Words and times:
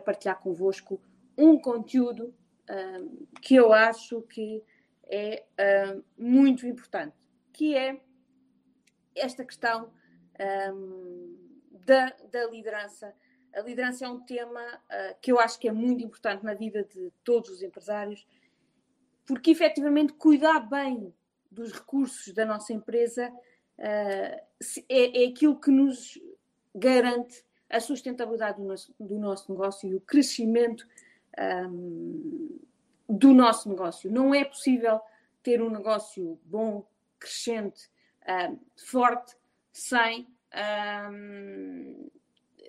para 0.00 0.12
partilhar 0.12 0.40
convosco 0.40 1.00
um 1.36 1.58
conteúdo 1.58 2.34
uh, 2.68 3.28
que 3.40 3.54
eu 3.54 3.72
acho 3.72 4.22
que 4.22 4.62
é 5.04 5.44
uh, 5.58 6.04
muito 6.16 6.66
importante, 6.66 7.16
que 7.52 7.76
é 7.76 8.00
esta 9.14 9.44
questão 9.44 9.90
um, 10.72 11.36
da, 11.70 12.10
da, 12.30 12.46
liderança. 12.46 13.14
A 13.54 13.60
liderança 13.60 14.04
é 14.04 14.08
um 14.08 14.20
tema 14.20 14.60
uh, 14.60 15.16
que 15.20 15.32
eu 15.32 15.38
acho 15.40 15.58
que 15.58 15.68
é 15.68 15.72
muito 15.72 16.04
importante 16.04 16.44
na 16.44 16.54
vida 16.54 16.84
de 16.84 17.12
todos 17.24 17.50
os 17.50 17.62
empresários, 17.62 18.26
porque 19.26 19.50
efetivamente 19.50 20.12
cuidar 20.12 20.60
bem 20.60 21.14
dos 21.50 21.72
recursos 21.72 22.32
da 22.34 22.44
nossa 22.44 22.72
empresa 22.72 23.32
é, 23.78 24.44
é 24.88 25.26
aquilo 25.26 25.58
que 25.58 25.70
nos 25.70 26.18
garante 26.74 27.44
a 27.70 27.80
sustentabilidade 27.80 28.58
do 28.58 28.66
nosso, 28.66 28.94
do 28.98 29.18
nosso 29.18 29.52
negócio 29.52 29.88
e 29.88 29.94
o 29.94 30.00
crescimento 30.00 30.86
um, 31.38 32.58
do 33.08 33.32
nosso 33.32 33.68
negócio. 33.68 34.10
Não 34.10 34.34
é 34.34 34.44
possível 34.44 35.00
ter 35.42 35.62
um 35.62 35.70
negócio 35.70 36.38
bom, 36.44 36.86
crescente, 37.18 37.88
um, 38.28 38.58
forte, 38.76 39.36
sem, 39.72 40.28
um, 41.10 42.10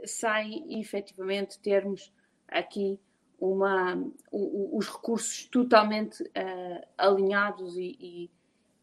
sem 0.06 0.80
efetivamente 0.80 1.60
termos 1.60 2.14
aqui 2.48 3.00
uma, 3.40 3.96
os 4.32 4.88
recursos 4.88 5.46
totalmente 5.46 6.22
uh, 6.24 6.88
alinhados 6.98 7.78
e, 7.78 7.98
e, 8.00 8.32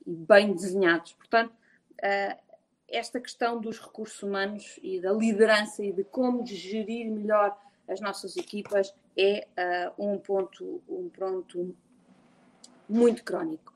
e, 0.07 0.15
bem 0.15 0.55
desenhados. 0.55 1.13
Portanto, 1.13 1.52
uh, 1.52 2.46
esta 2.88 3.20
questão 3.20 3.60
dos 3.60 3.80
recursos 3.80 4.23
humanos 4.23 4.79
e 4.82 5.01
da 5.01 5.12
liderança 5.12 5.84
e 5.84 5.92
de 5.92 6.04
como 6.04 6.46
gerir 6.46 7.10
melhor 7.10 7.56
as 7.88 8.01
nossas 8.01 8.37
equipas 8.37 8.95
é 9.16 9.46
uh, 9.98 10.04
um 10.04 10.18
ponto 10.18 10.82
um 10.88 11.09
ponto 11.09 11.76
muito 12.88 13.24
crónico. 13.24 13.74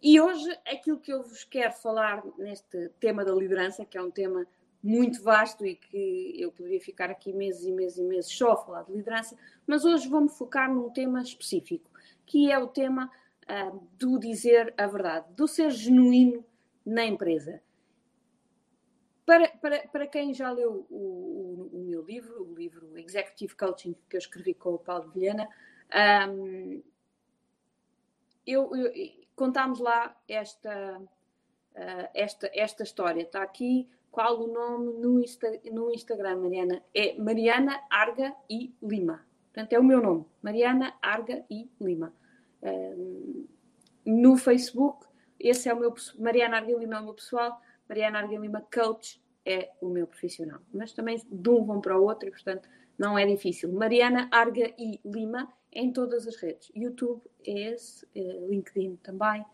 E 0.00 0.20
hoje 0.20 0.50
aquilo 0.66 0.98
que 0.98 1.12
eu 1.12 1.22
vos 1.22 1.44
quero 1.44 1.72
falar 1.74 2.22
neste 2.38 2.88
tema 3.00 3.24
da 3.24 3.32
liderança, 3.32 3.84
que 3.84 3.96
é 3.96 4.02
um 4.02 4.10
tema 4.10 4.46
muito 4.82 5.22
vasto 5.22 5.64
e 5.64 5.76
que 5.76 6.34
eu 6.36 6.50
poderia 6.50 6.80
ficar 6.80 7.08
aqui 7.08 7.32
meses 7.32 7.64
e 7.64 7.70
meses 7.70 7.98
e 7.98 8.02
meses 8.02 8.32
só 8.32 8.52
a 8.52 8.56
falar 8.56 8.82
de 8.82 8.92
liderança, 8.92 9.36
mas 9.64 9.84
hoje 9.84 10.08
vou-me 10.08 10.28
focar 10.28 10.72
num 10.72 10.90
tema 10.90 11.22
específico, 11.22 11.88
que 12.26 12.50
é 12.50 12.58
o 12.58 12.66
tema 12.66 13.08
uh, 13.44 13.88
do 13.96 14.18
dizer 14.18 14.74
a 14.76 14.86
verdade, 14.88 15.26
do 15.36 15.46
ser 15.46 15.70
genuíno 15.70 16.44
na 16.84 17.04
empresa. 17.04 17.62
Para, 19.24 19.48
para, 19.48 19.86
para 19.88 20.06
quem 20.06 20.34
já 20.34 20.50
leu 20.50 20.86
o, 20.90 21.70
o, 21.72 21.80
o, 21.80 21.84
meu 21.84 22.02
livro, 22.02 22.42
o 22.42 22.54
livro 22.54 22.98
Executive 22.98 23.54
Coaching, 23.54 23.94
que 24.08 24.16
eu 24.16 24.18
escrevi 24.18 24.52
com 24.54 24.74
o 24.74 24.78
Paulo 24.78 25.10
Vilhena, 25.10 25.48
um, 26.28 26.82
eu, 28.46 28.74
eu, 28.74 28.92
contámos 29.36 29.78
lá 29.78 30.16
esta, 30.28 30.98
uh, 30.98 32.08
esta, 32.14 32.50
esta 32.52 32.82
história. 32.82 33.22
Está 33.22 33.42
aqui 33.42 33.88
qual 34.12 34.42
o 34.42 34.46
nome 34.46 34.92
no, 35.00 35.20
Insta, 35.20 35.50
no 35.72 35.90
Instagram, 35.90 36.36
Mariana? 36.36 36.82
É 36.94 37.18
Mariana 37.18 37.80
Arga 37.90 38.34
e 38.48 38.74
Lima. 38.82 39.24
Portanto, 39.44 39.72
é 39.72 39.78
o 39.78 39.84
meu 39.84 40.00
nome, 40.00 40.26
Mariana 40.42 40.94
Arga 41.00 41.44
e 41.50 41.70
Lima. 41.80 42.14
Um, 42.62 43.46
no 44.04 44.36
Facebook, 44.36 45.06
esse 45.40 45.68
é 45.68 45.74
o 45.74 45.80
meu 45.80 45.94
Mariana 46.18 46.58
Arga 46.58 46.72
e 46.72 46.76
Lima 46.76 46.96
é 46.96 47.00
o 47.00 47.04
meu 47.04 47.14
pessoal, 47.14 47.60
Mariana 47.88 48.18
Arga 48.20 48.34
e 48.34 48.38
Lima 48.38 48.66
Coach 48.72 49.22
é 49.44 49.70
o 49.80 49.88
meu 49.88 50.06
profissional. 50.06 50.60
Mas 50.72 50.92
também 50.92 51.20
de 51.30 51.50
um 51.50 51.64
vão 51.64 51.80
para 51.80 51.98
o 51.98 52.04
outro 52.04 52.28
e, 52.28 52.30
portanto, 52.30 52.68
não 52.98 53.18
é 53.18 53.26
difícil. 53.26 53.72
Mariana 53.72 54.28
Arga 54.30 54.72
e 54.78 55.00
Lima 55.04 55.52
em 55.72 55.92
todas 55.92 56.26
as 56.26 56.36
redes. 56.36 56.70
YouTube 56.74 57.22
é 57.46 57.72
esse, 57.72 58.06
eh, 58.14 58.46
LinkedIn 58.48 58.96
também, 58.96 59.44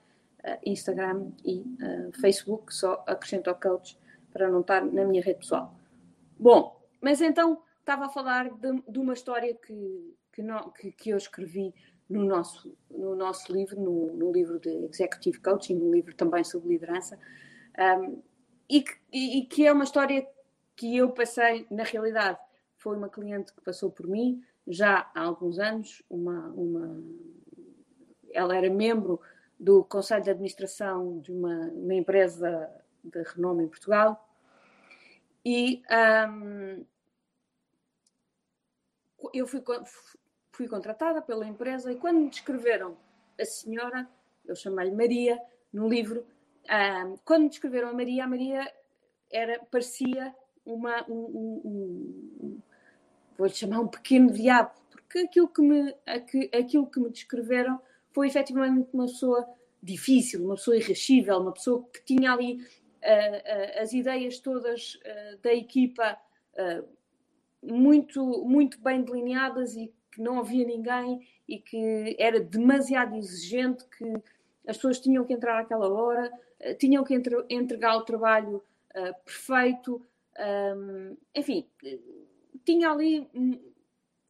eh, 0.43 0.59
Instagram 0.67 1.31
e 1.45 1.61
uh, 1.61 2.21
Facebook, 2.21 2.75
só 2.75 3.05
acrescento 3.07 3.49
ao 3.49 3.59
coach 3.59 3.99
para 4.33 4.49
não 4.49 4.61
estar 4.61 4.85
na 4.85 5.05
minha 5.05 5.23
rede 5.23 5.39
pessoal. 5.39 5.75
Bom, 6.39 6.81
mas 7.01 7.21
então 7.21 7.63
estava 7.81 8.07
a 8.07 8.09
falar 8.09 8.51
de, 8.51 8.83
de 8.89 8.99
uma 8.99 9.15
história 9.15 9.55
que, 9.55 10.17
que, 10.33 10.43
não, 10.43 10.71
que, 10.71 10.93
que, 10.93 11.11
eu 11.11 11.17
escrevi 11.17 11.75
no 12.09 12.25
nosso, 12.25 12.77
no 12.91 13.15
nosso 13.15 13.53
livro, 13.53 13.81
no, 13.81 14.13
no, 14.15 14.33
livro 14.33 14.59
de 14.59 14.71
Executive 14.87 15.41
Coaching, 15.41 15.75
no 15.75 15.93
livro 15.93 16.15
também 16.15 16.45
sobre 16.45 16.69
liderança, 16.69 17.19
um, 17.79 18.23
e, 18.69 18.83
que, 18.83 18.97
e 19.13 19.47
que 19.47 19.67
é 19.67 19.73
uma 19.73 19.85
história 19.85 20.27
que 20.77 20.97
eu 20.97 21.11
passei, 21.11 21.67
na 21.71 21.85
realidade, 21.85 22.39
foi 22.77 22.97
uma 22.97 23.09
cliente 23.09 23.53
que 23.53 23.61
passou 23.61 23.91
por 23.91 24.07
mim 24.07 24.43
já 24.67 25.11
há 25.15 25.23
alguns 25.23 25.59
anos, 25.59 26.03
uma, 26.11 26.49
uma, 26.49 27.03
ela 28.33 28.57
era 28.57 28.69
membro 28.69 29.21
do 29.59 29.83
Conselho 29.85 30.23
de 30.23 30.31
Administração 30.31 31.19
de 31.21 31.33
uma, 31.33 31.69
uma 31.69 31.95
empresa 31.95 32.71
de 33.03 33.23
renome 33.23 33.65
em 33.65 33.69
Portugal 33.69 34.29
e 35.45 35.83
um, 36.31 36.85
eu 39.33 39.47
fui, 39.47 39.63
fui 40.53 40.69
contratada 40.69 41.23
pela 41.23 41.47
empresa 41.47 41.91
e 41.91 41.97
quando 41.97 42.21
me 42.21 42.31
descreveram 42.31 42.97
a 43.41 43.45
senhora, 43.45 44.09
eu 44.45 44.55
chamei-lhe 44.55 44.95
Maria 44.95 45.41
no 45.73 45.89
livro, 45.89 46.27
um, 46.71 47.17
quando 47.25 47.49
descreveram 47.49 47.89
a 47.89 47.93
Maria, 47.93 48.25
a 48.25 48.29
Maria 48.29 48.73
era, 49.31 49.59
parecia 49.71 50.35
uma, 50.65 51.05
um, 51.09 51.61
um, 51.65 52.61
vou-lhe 53.37 53.53
chamar 53.53 53.81
um 53.81 53.89
pequeno 53.89 54.31
diabo, 54.33 54.73
porque 54.91 55.21
aquilo 55.21 55.49
que 55.49 55.63
me, 55.63 55.95
aquilo 56.53 56.87
que 56.87 57.01
me 57.01 57.11
descreveram 57.11 57.81
foi 58.13 58.27
efetivamente 58.27 58.89
uma 58.93 59.07
pessoa 59.07 59.49
difícil, 59.83 60.45
uma 60.45 60.57
pessoa 60.57 60.77
irrascível, 60.77 61.39
uma 61.39 61.53
pessoa 61.53 61.85
que 61.93 62.05
tinha 62.05 62.33
ali 62.33 62.57
uh, 62.57 62.61
uh, 62.61 63.83
as 63.83 63.93
ideias 63.93 64.39
todas 64.41 64.95
uh, 64.97 65.39
da 65.43 65.55
equipa 65.55 66.19
muito, 67.63 68.45
muito 68.45 68.81
bem 68.81 69.03
delineadas 69.03 69.77
e 69.77 69.93
que 70.11 70.21
não 70.21 70.41
havia 70.41 70.67
ninguém 70.67 71.21
e 71.47 71.61
que 71.61 72.17
era 72.19 72.41
demasiado 72.41 73.15
exigente, 73.15 73.85
que 73.97 74.13
as 74.69 74.77
pessoas 74.77 75.01
tinham 75.01 75.25
que 75.25 75.33
entrar 75.33 75.59
àquela 75.59 75.89
hora, 75.89 76.31
tinham 76.79 77.03
que 77.03 77.15
entre, 77.15 77.35
entregar 77.49 77.97
o 77.97 78.05
trabalho 78.05 78.63
perfeito, 79.25 80.01
um, 80.77 81.17
enfim, 81.35 81.67
tinha 82.65 82.91
ali 82.91 83.29
um, 83.35 83.59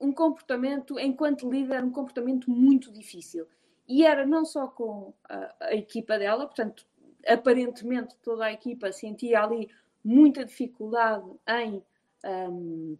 um 0.01 0.13
comportamento, 0.13 0.99
enquanto 0.99 1.51
líder, 1.51 1.85
um 1.85 1.91
comportamento 1.91 2.51
muito 2.51 2.93
difícil. 2.93 3.47
E 3.87 4.05
era 4.05 4.27
não 4.27 4.45
só 4.45 4.69
com 4.69 5.13
a, 5.29 5.55
a 5.61 5.75
equipa 5.75 6.19
dela, 6.19 6.47
portanto, 6.47 6.87
aparentemente 7.27 8.15
toda 8.23 8.47
a 8.47 8.53
equipa 8.53 8.93
sentia 8.93 9.43
ali 9.43 9.69
muita 10.05 10.45
dificuldade 10.45 11.29
em, 11.49 11.83
um, 12.25 12.97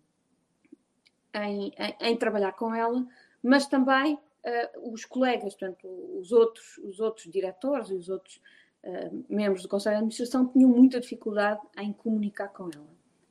em, 1.35 1.73
em, 1.79 1.97
em, 2.01 2.17
trabalhar 2.17 2.53
com 2.53 2.75
ela, 2.75 3.07
mas 3.43 3.67
também 3.67 4.19
uh, 4.49 4.93
os 4.93 5.05
colegas, 5.05 5.55
portanto, 5.55 5.87
os 6.19 6.33
outros, 6.33 6.79
os 6.79 7.01
outros 7.01 7.31
diretores 7.31 7.91
e 7.91 7.95
os 7.95 8.09
outros 8.09 8.41
uh, 8.85 9.25
membros 9.29 9.63
do 9.63 9.69
Conselho 9.69 9.95
de 9.95 9.99
Administração 9.99 10.47
tinham 10.49 10.71
muita 10.71 11.01
dificuldade 11.01 11.61
em 11.77 11.93
comunicar 11.93 12.49
com 12.49 12.71
ela. 12.75 12.89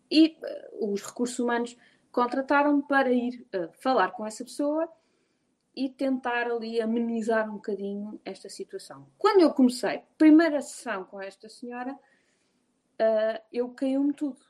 E 0.10 0.38
uh, 0.42 0.94
os 0.94 1.02
recursos 1.02 1.40
humanos 1.40 1.78
contrataram-me 2.12 2.84
para 2.84 3.12
ir 3.12 3.46
falar 3.80 4.12
com 4.12 4.26
essa 4.26 4.44
pessoa 4.44 4.90
e 5.76 5.90
tentar 5.90 6.50
ali 6.50 6.82
amenizar 6.82 7.48
um 7.48 7.56
bocadinho 7.56 8.20
esta 8.26 8.50
situação. 8.50 9.06
Quando 9.18 9.42
eu 9.42 9.52
comecei, 9.54 10.02
primeira 10.18 10.60
sessão 10.62 11.04
com 11.04 11.22
esta 11.22 11.48
senhora, 11.48 11.96
eu 13.54 13.70
caiu-me 13.70 14.12
tudo, 14.12 14.42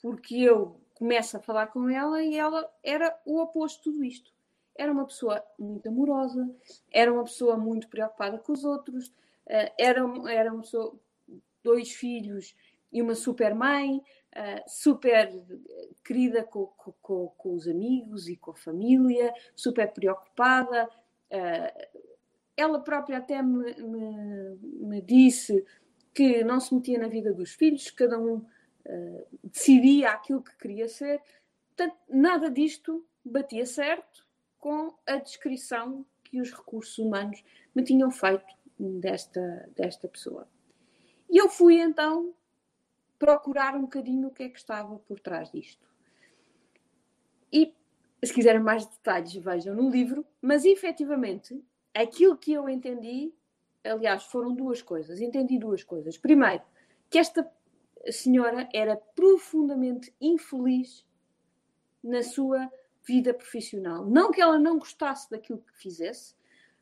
porque 0.00 0.36
eu 0.36 0.80
começo 0.94 1.36
a 1.36 1.40
falar 1.40 1.66
com 1.66 1.90
ela 1.90 2.22
e 2.22 2.38
ela 2.38 2.66
era 2.82 3.18
o 3.26 3.38
oposto 3.42 3.78
de 3.78 3.84
tudo 3.84 4.04
isto. 4.04 4.32
Era 4.80 4.92
uma 4.92 5.04
pessoa 5.04 5.44
muito 5.58 5.86
amorosa, 5.90 6.50
era 6.90 7.12
uma 7.12 7.24
pessoa 7.24 7.54
muito 7.54 7.86
preocupada 7.86 8.38
com 8.38 8.50
os 8.50 8.64
outros, 8.64 9.08
uh, 9.08 9.70
era, 9.76 10.00
era 10.30 10.50
uma 10.50 10.62
pessoa, 10.62 10.98
dois 11.62 11.92
filhos 11.92 12.56
e 12.90 13.02
uma 13.02 13.14
super 13.14 13.54
mãe, 13.54 13.98
uh, 13.98 14.62
super 14.66 15.38
querida 16.02 16.42
com, 16.44 16.64
com, 17.02 17.28
com, 17.28 17.54
os 17.54 17.68
amigos 17.68 18.26
e 18.26 18.38
com 18.38 18.52
a 18.52 18.56
família, 18.56 19.34
super 19.54 19.92
preocupada. 19.92 20.88
Uh, 21.30 22.00
ela 22.56 22.80
própria 22.80 23.18
até 23.18 23.42
me, 23.42 23.74
me, 23.74 24.56
me, 24.62 25.02
disse 25.02 25.62
que 26.14 26.42
não 26.42 26.58
se 26.58 26.74
metia 26.74 26.98
na 26.98 27.08
vida 27.08 27.34
dos 27.34 27.52
filhos, 27.52 27.90
cada 27.90 28.18
um 28.18 28.42
decidia 29.44 30.12
aquilo 30.12 30.42
que 30.42 30.56
queria 30.56 30.88
ser. 30.88 31.20
Portanto, 31.68 31.98
nada 32.08 32.50
disto 32.50 33.06
batia 33.22 33.66
certo 33.66 34.29
com 34.60 34.94
a 35.06 35.16
descrição 35.16 36.04
que 36.22 36.40
os 36.40 36.52
recursos 36.52 36.98
humanos 36.98 37.42
me 37.74 37.82
tinham 37.82 38.10
feito 38.10 38.54
desta, 38.78 39.68
desta 39.74 40.06
pessoa. 40.06 40.46
E 41.28 41.38
eu 41.38 41.48
fui 41.48 41.80
então 41.80 42.34
procurar 43.18 43.74
um 43.74 43.82
bocadinho 43.82 44.28
o 44.28 44.30
que 44.30 44.44
é 44.44 44.48
que 44.48 44.58
estava 44.58 44.98
por 45.00 45.18
trás 45.18 45.50
disto. 45.50 45.88
E 47.52 47.74
se 48.22 48.32
quiserem 48.32 48.60
mais 48.60 48.86
detalhes, 48.86 49.34
vejam 49.34 49.74
no 49.74 49.90
livro, 49.90 50.24
mas 50.40 50.64
efetivamente 50.64 51.62
aquilo 51.94 52.36
que 52.36 52.52
eu 52.52 52.68
entendi, 52.68 53.32
aliás, 53.82 54.24
foram 54.24 54.54
duas 54.54 54.82
coisas. 54.82 55.20
Entendi 55.20 55.58
duas 55.58 55.82
coisas. 55.82 56.16
Primeiro, 56.16 56.62
que 57.08 57.18
esta 57.18 57.50
senhora 58.10 58.68
era 58.72 58.96
profundamente 58.96 60.14
infeliz 60.20 61.04
na 62.02 62.22
sua 62.22 62.70
vida 63.06 63.32
profissional. 63.34 64.04
Não 64.04 64.30
que 64.30 64.40
ela 64.40 64.58
não 64.58 64.78
gostasse 64.78 65.30
daquilo 65.30 65.60
que 65.60 65.76
fizesse, 65.76 66.34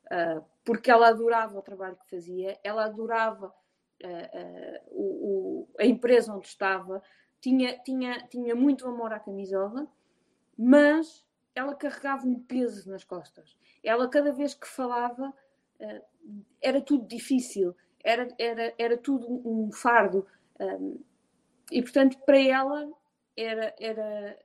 uh, 0.06 0.44
porque 0.64 0.90
ela 0.90 1.08
adorava 1.08 1.58
o 1.58 1.62
trabalho 1.62 1.96
que 1.96 2.10
fazia, 2.10 2.58
ela 2.62 2.84
adorava 2.84 3.48
uh, 4.02 4.06
uh, 4.06 4.80
o, 4.90 5.02
o, 5.02 5.68
a 5.78 5.86
empresa 5.86 6.34
onde 6.34 6.46
estava, 6.46 7.02
tinha, 7.40 7.78
tinha, 7.78 8.26
tinha 8.28 8.54
muito 8.54 8.86
amor 8.86 9.12
à 9.12 9.20
camisola, 9.20 9.86
mas 10.56 11.24
ela 11.54 11.74
carregava 11.74 12.26
um 12.26 12.38
peso 12.40 12.90
nas 12.90 13.04
costas. 13.04 13.56
Ela, 13.82 14.08
cada 14.08 14.32
vez 14.32 14.54
que 14.54 14.66
falava, 14.66 15.32
era 16.60 16.80
tudo 16.80 17.06
difícil, 17.06 17.74
era, 18.02 18.28
era, 18.38 18.74
era 18.78 18.96
tudo 18.96 19.26
um 19.46 19.70
fardo. 19.72 20.26
Um, 20.58 21.00
e, 21.70 21.82
portanto, 21.82 22.18
para 22.24 22.38
ela, 22.38 22.90
era, 23.36 23.74
era, 23.78 24.38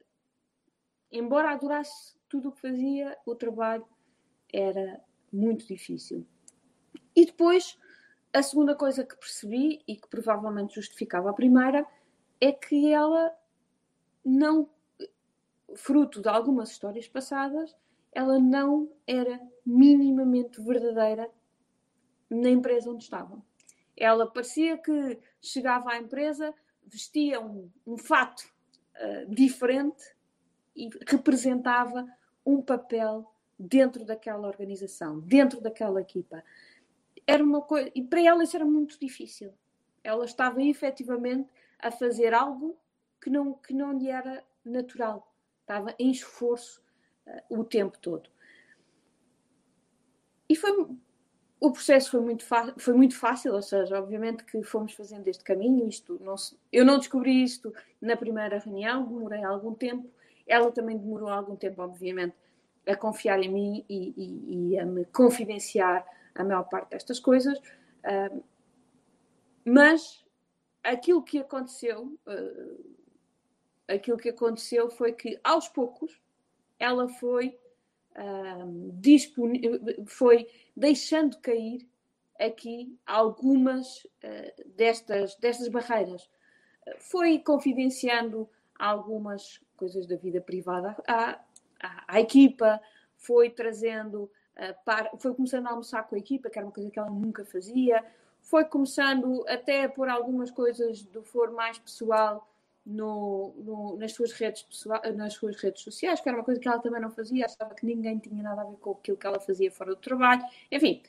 embora 1.14 1.52
adorasse 1.52 2.16
tudo 2.28 2.50
o 2.50 2.52
que 2.52 2.62
fazia, 2.62 3.16
o 3.26 3.36
trabalho 3.36 3.88
era 4.52 5.00
muito 5.32 5.68
difícil. 5.68 6.26
E 7.16 7.26
depois, 7.26 7.78
a 8.34 8.42
segunda 8.42 8.76
coisa 8.76 9.06
que 9.06 9.16
percebi, 9.16 9.84
e 9.88 9.96
que 9.96 10.08
provavelmente 10.08 10.76
justificava 10.76 11.30
a 11.30 11.34
primeira, 11.34 11.86
é 12.42 12.52
que 12.52 12.92
ela 12.92 13.32
não, 14.26 14.68
fruto 15.76 16.22
de 16.22 16.28
algumas 16.28 16.72
histórias 16.72 17.08
passadas, 17.08 17.76
ela 18.12 18.40
não 18.40 18.92
era 19.06 19.40
minimamente 19.64 20.60
verdadeira 20.62 21.30
na 22.30 22.50
empresa 22.50 22.90
onde 22.90 23.04
estava. 23.04 23.42
Ela 23.96 24.26
parecia 24.26 24.78
que 24.78 25.20
chegava 25.40 25.92
à 25.92 25.98
empresa, 25.98 26.54
vestia 26.84 27.40
um, 27.40 27.70
um 27.86 27.98
fato 27.98 28.42
uh, 28.96 29.34
diferente 29.34 30.04
e 30.76 30.90
representava 31.08 32.06
um 32.46 32.62
papel 32.62 33.32
dentro 33.58 34.04
daquela 34.04 34.48
organização, 34.48 35.20
dentro 35.20 35.62
daquela 35.62 36.02
equipa. 36.02 36.44
Era 37.26 37.44
uma 37.44 37.62
coisa, 37.62 37.92
e 37.96 38.04
para 38.04 38.22
ela 38.22 38.44
isso 38.44 38.56
era 38.56 38.66
muito 38.66 39.00
difícil. 39.00 39.54
Ela 40.04 40.26
estava 40.26 40.62
efetivamente 40.62 41.50
a 41.80 41.92
fazer 41.92 42.34
algo 42.34 42.78
que 43.22 43.30
não, 43.30 43.54
que 43.54 43.74
não 43.74 43.98
lhe 43.98 44.10
era 44.10 44.44
natural. 44.66 45.34
Estava 45.62 45.96
em 45.98 46.12
esforço 46.12 46.84
uh, 47.26 47.60
o 47.60 47.64
tempo 47.64 47.98
todo. 48.00 48.30
E 50.50 50.56
foi 50.56 50.72
o 51.64 51.72
processo 51.72 52.12
foi 52.12 52.20
muito, 52.20 52.46
foi 52.78 52.94
muito 52.94 53.18
fácil, 53.18 53.54
ou 53.54 53.62
seja, 53.62 53.98
obviamente 53.98 54.44
que 54.44 54.62
fomos 54.64 54.92
fazendo 54.94 55.26
este 55.30 55.46
caminho. 55.46 55.88
Isto 55.88 56.20
não 56.22 56.36
se, 56.36 56.58
eu 56.70 56.84
não 56.84 56.98
descobri 56.98 57.42
isto 57.42 57.74
na 58.02 58.18
primeira 58.18 58.60
reunião, 58.60 59.06
demorei 59.06 59.42
algum 59.46 59.74
tempo. 59.74 60.12
Ela 60.48 60.72
também 60.72 60.98
demorou 60.98 61.30
algum 61.30 61.56
tempo, 61.56 61.82
obviamente, 61.82 62.36
a 62.88 62.96
confiar 62.96 63.40
em 63.40 63.50
mim 63.50 63.86
e, 63.90 64.14
e, 64.18 64.70
e 64.72 64.80
a 64.80 64.86
me 64.86 65.06
confidenciar 65.06 66.06
a 66.36 66.44
maior 66.44 66.64
parte 66.64 66.90
destas 66.90 67.20
coisas. 67.20 67.58
Uh, 67.60 68.44
mas 69.66 70.26
aquilo 70.84 71.24
que 71.24 71.40
aconteceu, 71.40 72.18
uh, 72.28 72.96
aquilo 73.88 74.18
que 74.18 74.30
aconteceu 74.30 74.90
foi 74.90 75.14
que 75.14 75.40
aos 75.44 75.68
poucos 75.70 76.22
ela 76.80 77.08
foi 77.08 77.58
foi 80.06 80.48
deixando 80.78 81.40
cair 81.40 81.88
aqui 82.40 82.96
algumas 83.08 84.04
uh, 84.04 84.70
destas, 84.76 85.36
destas 85.38 85.68
barreiras. 85.68 86.30
Foi 87.00 87.40
confidenciando 87.40 88.48
algumas 88.78 89.60
coisas 89.78 90.06
da 90.06 90.16
vida 90.16 90.42
privada 90.42 90.96
à, 91.08 91.40
à, 91.82 92.04
à 92.08 92.20
equipa, 92.22 92.82
foi 93.18 93.50
trazendo, 93.50 94.24
uh, 94.24 94.76
para, 94.86 95.12
foi 95.18 95.34
começando 95.34 95.68
a 95.68 95.72
almoçar 95.72 96.04
com 96.08 96.16
a 96.16 96.20
equipa, 96.20 96.50
que 96.50 96.58
era 96.58 96.66
uma 96.66 96.74
coisa 96.74 96.90
que 96.90 97.00
ela 97.00 97.10
nunca 97.10 97.46
fazia, 97.46 98.04
foi 98.42 98.66
começando 98.66 99.46
até 99.48 99.88
por 99.88 100.10
algumas 100.10 100.52
coisas 100.52 101.02
do 101.04 101.24
foro 101.24 101.54
mais 101.54 101.78
pessoal 101.78 102.48
no, 102.86 103.54
no, 103.58 103.98
nas, 103.98 104.12
suas 104.12 104.34
redes 104.34 104.64
pessoal, 104.64 105.02
nas 105.16 105.34
suas 105.34 105.56
redes 105.56 105.82
sociais, 105.82 106.20
que 106.20 106.28
era 106.28 106.38
uma 106.38 106.44
coisa 106.44 106.60
que 106.60 106.68
ela 106.68 106.80
também 106.80 107.02
não 107.02 107.10
fazia, 107.10 107.46
achava 107.46 107.74
que 107.74 107.86
ninguém 107.86 108.20
tinha 108.20 108.44
nada 108.44 108.62
a 108.62 108.66
ver 108.66 108.76
com 108.78 108.92
aquilo 108.92 109.18
que 109.18 109.26
ela 109.26 109.40
fazia 109.40 109.72
fora 109.72 109.92
do 109.92 110.02
trabalho. 110.02 110.44
Enfim, 110.70 111.02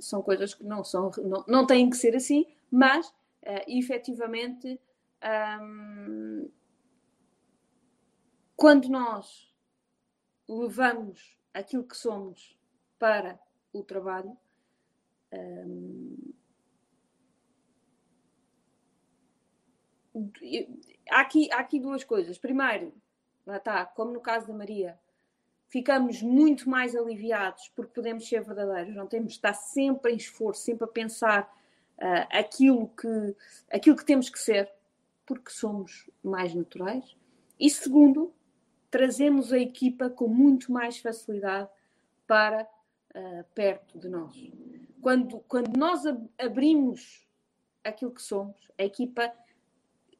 são 0.00 0.20
coisas 0.22 0.54
que 0.54 0.64
não, 0.64 0.82
são, 0.82 1.10
não, 1.22 1.44
não 1.46 1.66
têm 1.66 1.88
que 1.88 1.96
ser 1.96 2.16
assim, 2.16 2.46
mas 2.70 3.06
uh, 3.08 3.64
efetivamente 3.68 4.80
um, 5.62 6.48
quando 8.60 8.90
nós 8.90 9.50
levamos 10.46 11.34
aquilo 11.54 11.82
que 11.82 11.96
somos 11.96 12.54
para 12.98 13.40
o 13.72 13.82
trabalho, 13.82 14.36
um, 15.32 16.34
há 21.10 21.20
aqui, 21.22 21.50
há 21.50 21.60
aqui 21.60 21.80
duas 21.80 22.04
coisas. 22.04 22.36
Primeiro, 22.36 22.92
lá 23.46 23.56
está, 23.56 23.86
como 23.86 24.12
no 24.12 24.20
caso 24.20 24.48
da 24.48 24.52
Maria, 24.52 25.00
ficamos 25.66 26.20
muito 26.20 26.68
mais 26.68 26.94
aliviados 26.94 27.66
porque 27.74 27.94
podemos 27.94 28.28
ser 28.28 28.42
verdadeiros, 28.42 28.94
não 28.94 29.06
temos 29.06 29.28
de 29.28 29.38
estar 29.38 29.54
sempre 29.54 30.12
em 30.12 30.16
esforço, 30.16 30.64
sempre 30.64 30.84
a 30.84 30.88
pensar 30.88 31.50
uh, 31.96 32.28
aquilo, 32.28 32.88
que, 32.88 33.34
aquilo 33.72 33.96
que 33.96 34.04
temos 34.04 34.28
que 34.28 34.38
ser, 34.38 34.70
porque 35.24 35.50
somos 35.50 36.10
mais 36.22 36.54
naturais. 36.54 37.16
E 37.58 37.70
segundo, 37.70 38.34
trazemos 38.90 39.52
a 39.52 39.58
equipa 39.58 40.10
com 40.10 40.26
muito 40.28 40.72
mais 40.72 40.98
facilidade 40.98 41.68
para 42.26 42.68
uh, 43.14 43.44
perto 43.54 43.98
de 43.98 44.08
nós. 44.08 44.34
Quando, 45.00 45.40
quando 45.40 45.76
nós 45.76 46.02
abrimos 46.38 47.26
aquilo 47.84 48.12
que 48.12 48.22
somos, 48.22 48.56
a 48.78 48.84
equipa 48.84 49.32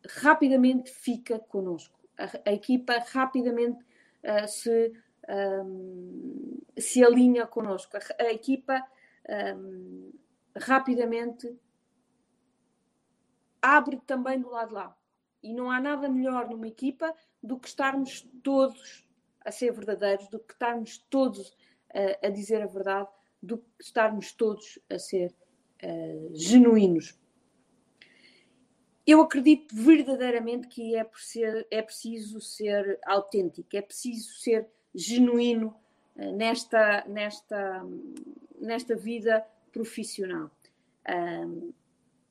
rapidamente 0.09 0.90
fica 0.90 1.38
connosco. 1.38 1.99
A, 2.16 2.50
a 2.50 2.52
equipa 2.52 2.99
rapidamente 2.99 3.85
uh, 4.25 4.49
se, 4.49 4.92
um, 5.64 6.59
se 6.78 7.04
alinha 7.04 7.47
connosco. 7.47 7.97
A, 7.97 8.23
a 8.23 8.33
equipa 8.33 8.83
um, 9.56 10.12
rapidamente 10.56 11.54
abre 13.61 14.00
também 14.06 14.40
do 14.40 14.50
lado 14.50 14.75
lá. 14.75 14.97
E 15.42 15.52
não 15.52 15.70
há 15.70 15.80
nada 15.80 16.09
melhor 16.09 16.49
numa 16.49 16.68
equipa 16.68 17.14
do 17.42 17.59
que 17.59 17.68
estarmos 17.68 18.28
todos 18.42 19.06
a 19.44 19.50
ser 19.50 19.73
verdadeiros, 19.73 20.28
do 20.28 20.38
que 20.38 20.52
estarmos 20.52 20.99
todos 21.09 21.56
a, 21.92 22.26
a 22.26 22.30
dizer 22.30 22.62
a 22.62 22.66
verdade, 22.66 23.09
do 23.42 23.59
que 23.59 23.64
estarmos 23.80 24.32
todos 24.32 24.78
a 24.88 24.99
ser 24.99 25.35
uh, 25.82 26.30
genuínos. 26.35 27.18
Eu 29.06 29.23
acredito 29.23 29.75
verdadeiramente 29.75 30.68
que 30.68 30.94
é, 30.94 31.09
ser, 31.14 31.66
é 31.70 31.80
preciso 31.80 32.40
ser 32.40 32.99
autêntico, 33.04 33.68
é 33.75 33.82
preciso 33.82 34.35
ser 34.35 34.68
genuíno 34.94 35.75
uh, 36.16 36.32
nesta, 36.37 37.04
nesta, 37.09 37.82
nesta 38.61 38.94
vida 38.94 39.44
profissional. 39.73 40.50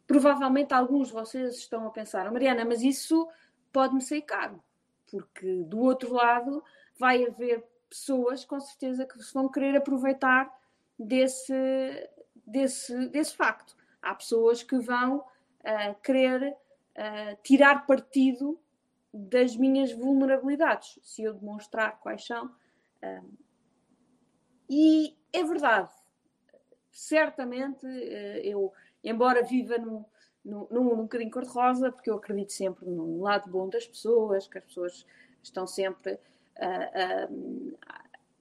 Provavelmente 0.10 0.74
alguns 0.74 1.10
de 1.10 1.14
vocês 1.14 1.54
estão 1.58 1.86
a 1.86 1.92
pensar, 1.92 2.28
oh, 2.28 2.34
Mariana, 2.34 2.66
mas 2.66 2.82
isso 2.82 3.30
pode-me 3.72 4.02
ser 4.02 4.24
caro, 4.24 4.60
porque 5.06 5.62
do 5.66 5.78
outro 5.82 6.12
lado 6.12 6.64
vai 6.98 7.24
haver 7.24 7.64
pessoas 7.88 8.44
com 8.44 8.60
certeza 8.60 9.06
que 9.06 9.22
se 9.22 9.32
vão 9.32 9.48
querer 9.48 9.78
aproveitar 9.78 10.52
desse, 10.98 11.54
desse, 12.44 13.08
desse 13.10 13.36
facto. 13.36 13.78
Há 14.02 14.16
pessoas 14.16 14.64
que 14.64 14.80
vão 14.80 15.18
uh, 15.18 16.02
querer 16.02 16.54
uh, 16.54 17.38
tirar 17.44 17.86
partido 17.86 18.60
das 19.14 19.56
minhas 19.56 19.92
vulnerabilidades, 19.92 20.98
se 21.04 21.22
eu 21.22 21.36
demonstrar 21.36 22.00
quais 22.00 22.26
são. 22.26 22.48
Uh, 22.48 23.38
e 24.68 25.16
é 25.32 25.44
verdade, 25.44 25.94
certamente 26.92 27.86
uh, 27.86 28.40
eu, 28.44 28.74
embora 29.04 29.44
viva 29.44 29.78
num, 29.78 30.06
num, 30.44 30.68
num, 30.70 30.84
num 30.84 31.04
bocadinho 31.04 31.32
cor-de-rosa, 31.32 31.92
porque 31.92 32.10
eu 32.10 32.16
acredito 32.16 32.52
sempre 32.52 32.86
no 32.86 33.22
lado 33.22 33.50
bom 33.50 33.70
das 33.70 33.88
pessoas, 33.88 34.48
que 34.48 34.58
as 34.58 34.64
pessoas 34.64 35.06
estão 35.42 35.66
sempre 35.66 36.20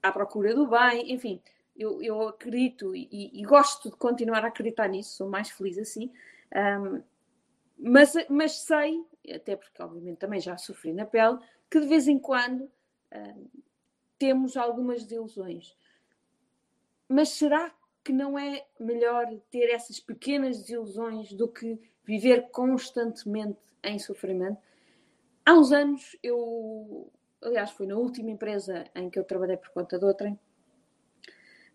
à 0.03 0.13
procura 0.13 0.55
do 0.55 0.67
bem, 0.67 1.13
enfim, 1.13 1.41
eu, 1.77 2.03
eu 2.03 2.29
acredito 2.29 2.95
e, 2.95 3.31
e, 3.33 3.43
gosto 3.45 3.91
de 3.91 3.97
continuar 3.97 4.45
a 4.45 4.49
acreditar 4.49 4.89
nisso, 4.89 5.17
sou 5.17 5.29
mais 5.29 5.49
feliz 5.51 5.79
assim. 5.79 6.11
Um, 6.55 7.03
mas, 7.79 8.15
mas 8.29 8.53
sei, 8.63 9.05
até 9.33 9.55
porque 9.55 9.81
obviamente 9.81 10.19
também 10.19 10.41
já 10.41 10.57
sofri 10.57 10.93
na 10.93 11.07
pele, 11.07 11.39
que 11.71 11.79
de 11.79 11.87
vez 11.87 12.09
em 12.09 12.19
quando 12.19 12.63
uh, 12.63 13.51
temos 14.19 14.57
algumas 14.57 15.05
desilusões. 15.05 15.77
Mas 17.09 17.29
será 17.31 17.73
que 18.09 18.13
não 18.15 18.39
é 18.39 18.65
melhor 18.81 19.27
ter 19.51 19.69
essas 19.69 20.01
pequenas 20.01 20.63
desilusões 20.63 21.31
do 21.35 21.47
que 21.47 21.79
viver 22.03 22.49
constantemente 22.51 23.59
em 23.85 23.99
sofrimento? 23.99 24.57
Há 25.45 25.53
uns 25.53 25.73
anos, 25.73 26.17
eu, 26.23 27.13
aliás, 27.43 27.71
foi 27.73 27.87
na 27.87 27.97
última 27.97 28.31
empresa 28.31 28.87
em 28.95 29.11
que 29.11 29.19
eu 29.19 29.25
trabalhei 29.25 29.59
por 29.59 29.69
conta 29.71 29.99
de 29.99 30.07
outrem, 30.07 30.39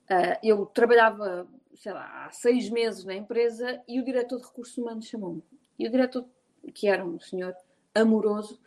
Uh, 0.03 0.35
eu 0.43 0.65
trabalhava, 0.65 1.47
sei 1.75 1.93
lá, 1.93 2.25
há 2.25 2.31
seis 2.31 2.69
meses 2.69 3.05
na 3.05 3.15
empresa 3.15 3.81
e 3.87 4.01
o 4.01 4.03
diretor 4.03 4.37
de 4.37 4.45
recursos 4.45 4.77
humanos 4.77 5.07
chamou-me. 5.07 5.41
E 5.79 5.87
o 5.87 5.89
diretor, 5.89 6.25
que 6.73 6.89
era 6.89 7.05
um 7.05 7.17
senhor 7.21 7.55
amoroso 7.95 8.59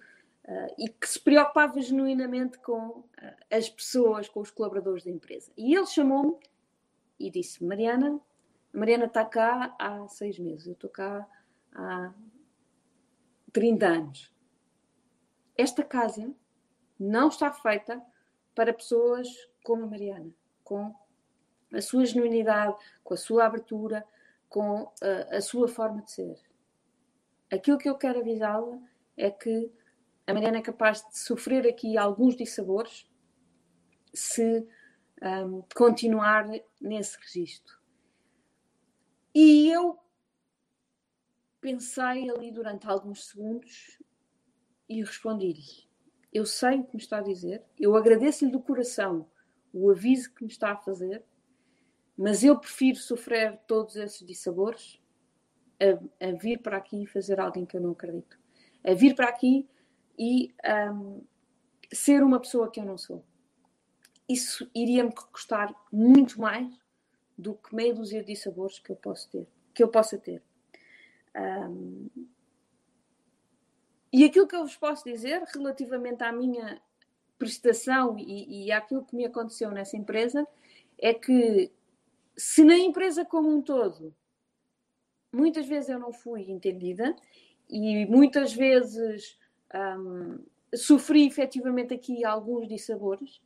uh, 0.48 0.74
e 0.78 0.88
que 0.88 1.06
se 1.06 1.20
preocupava 1.20 1.78
genuinamente 1.78 2.58
com 2.58 2.88
uh, 2.88 3.04
as 3.50 3.68
pessoas, 3.68 4.30
com 4.30 4.40
os 4.40 4.50
colaboradores 4.50 5.04
da 5.04 5.10
empresa. 5.10 5.52
E 5.58 5.76
ele 5.76 5.86
chamou-me 5.86 6.36
e 7.18 7.30
disse: 7.30 7.64
Mariana, 7.64 8.20
Mariana 8.72 9.06
está 9.06 9.24
cá 9.24 9.74
há 9.78 10.06
seis 10.08 10.38
meses, 10.38 10.66
eu 10.66 10.72
estou 10.72 10.90
cá 10.90 11.26
há 11.72 12.12
30 13.52 13.86
anos. 13.86 14.32
Esta 15.56 15.82
casa 15.82 16.34
não 16.98 17.28
está 17.28 17.52
feita 17.52 18.02
para 18.54 18.72
pessoas 18.72 19.28
como 19.64 19.84
a 19.84 19.86
Mariana, 19.86 20.30
com 20.62 20.94
a 21.72 21.80
sua 21.80 22.04
genuinidade, 22.04 22.76
com 23.02 23.14
a 23.14 23.16
sua 23.16 23.46
abertura, 23.46 24.06
com 24.48 24.92
a, 25.02 25.36
a 25.36 25.40
sua 25.40 25.68
forma 25.68 26.02
de 26.02 26.10
ser. 26.10 26.38
Aquilo 27.50 27.78
que 27.78 27.88
eu 27.88 27.96
quero 27.96 28.20
avisá-la 28.20 28.78
é 29.16 29.30
que 29.30 29.72
a 30.26 30.34
Mariana 30.34 30.58
é 30.58 30.62
capaz 30.62 31.06
de 31.06 31.18
sofrer 31.18 31.66
aqui 31.66 31.96
alguns 31.96 32.36
dissabores 32.36 33.08
se 34.12 34.66
um, 35.22 35.62
continuar 35.74 36.46
nesse 36.80 37.18
registro. 37.18 37.78
E 39.34 39.70
eu 39.70 39.98
pensei 41.60 42.30
ali 42.30 42.50
durante 42.50 42.86
alguns 42.86 43.26
segundos 43.26 44.00
e 44.88 45.02
respondi-lhe: 45.02 45.88
Eu 46.32 46.46
sei 46.46 46.80
o 46.80 46.84
que 46.84 46.96
me 46.96 47.02
está 47.02 47.18
a 47.18 47.22
dizer, 47.22 47.64
eu 47.78 47.96
agradeço-lhe 47.96 48.50
do 48.50 48.60
coração 48.60 49.28
o 49.72 49.90
aviso 49.90 50.32
que 50.32 50.44
me 50.44 50.50
está 50.50 50.72
a 50.72 50.76
fazer 50.76 51.24
mas 52.16 52.42
eu 52.42 52.58
prefiro 52.58 52.96
sofrer 52.96 53.58
todos 53.66 53.96
esses 53.96 54.26
dissabores 54.26 54.98
a, 55.78 56.26
a 56.28 56.32
vir 56.32 56.62
para 56.62 56.78
aqui 56.78 57.02
e 57.02 57.06
fazer 57.06 57.38
algo 57.38 57.58
em 57.58 57.66
que 57.66 57.76
eu 57.76 57.80
não 57.80 57.90
acredito. 57.90 58.38
A 58.82 58.94
vir 58.94 59.14
para 59.14 59.28
aqui 59.28 59.68
e 60.18 60.54
um, 60.92 61.22
ser 61.92 62.22
uma 62.22 62.40
pessoa 62.40 62.70
que 62.70 62.80
eu 62.80 62.86
não 62.86 62.96
sou. 62.96 63.22
Isso 64.28 64.68
iria-me 64.74 65.12
custar 65.12 65.74
muito 65.92 66.40
mais 66.40 66.68
do 67.36 67.54
que 67.54 67.74
meia 67.74 67.94
dúzia 67.94 68.20
de 68.20 68.32
dissabores 68.32 68.78
que 68.78 68.90
eu 68.90 68.96
posso 68.96 69.30
ter, 69.30 69.46
que 69.74 69.82
eu 69.82 69.88
possa 69.88 70.18
ter. 70.18 70.42
Um, 71.36 72.08
e 74.12 74.24
aquilo 74.24 74.46
que 74.46 74.56
eu 74.56 74.62
vos 74.62 74.76
posso 74.76 75.04
dizer 75.04 75.42
relativamente 75.54 76.22
à 76.24 76.32
minha 76.32 76.80
prestação 77.38 78.18
e, 78.18 78.66
e 78.66 78.72
àquilo 78.72 79.04
que 79.04 79.14
me 79.14 79.26
aconteceu 79.26 79.70
nessa 79.70 79.96
empresa 79.96 80.46
é 80.98 81.12
que 81.12 81.70
se 82.36 82.64
na 82.64 82.76
empresa 82.76 83.24
como 83.24 83.54
um 83.54 83.62
todo, 83.62 84.14
muitas 85.32 85.66
vezes 85.66 85.90
eu 85.90 85.98
não 85.98 86.12
fui 86.12 86.50
entendida 86.50 87.14
e 87.68 88.06
muitas 88.06 88.52
vezes 88.52 89.38
sofri 90.74 91.26
efetivamente 91.26 91.94
aqui 91.94 92.24
alguns 92.24 92.68
dissabores, 92.68 93.40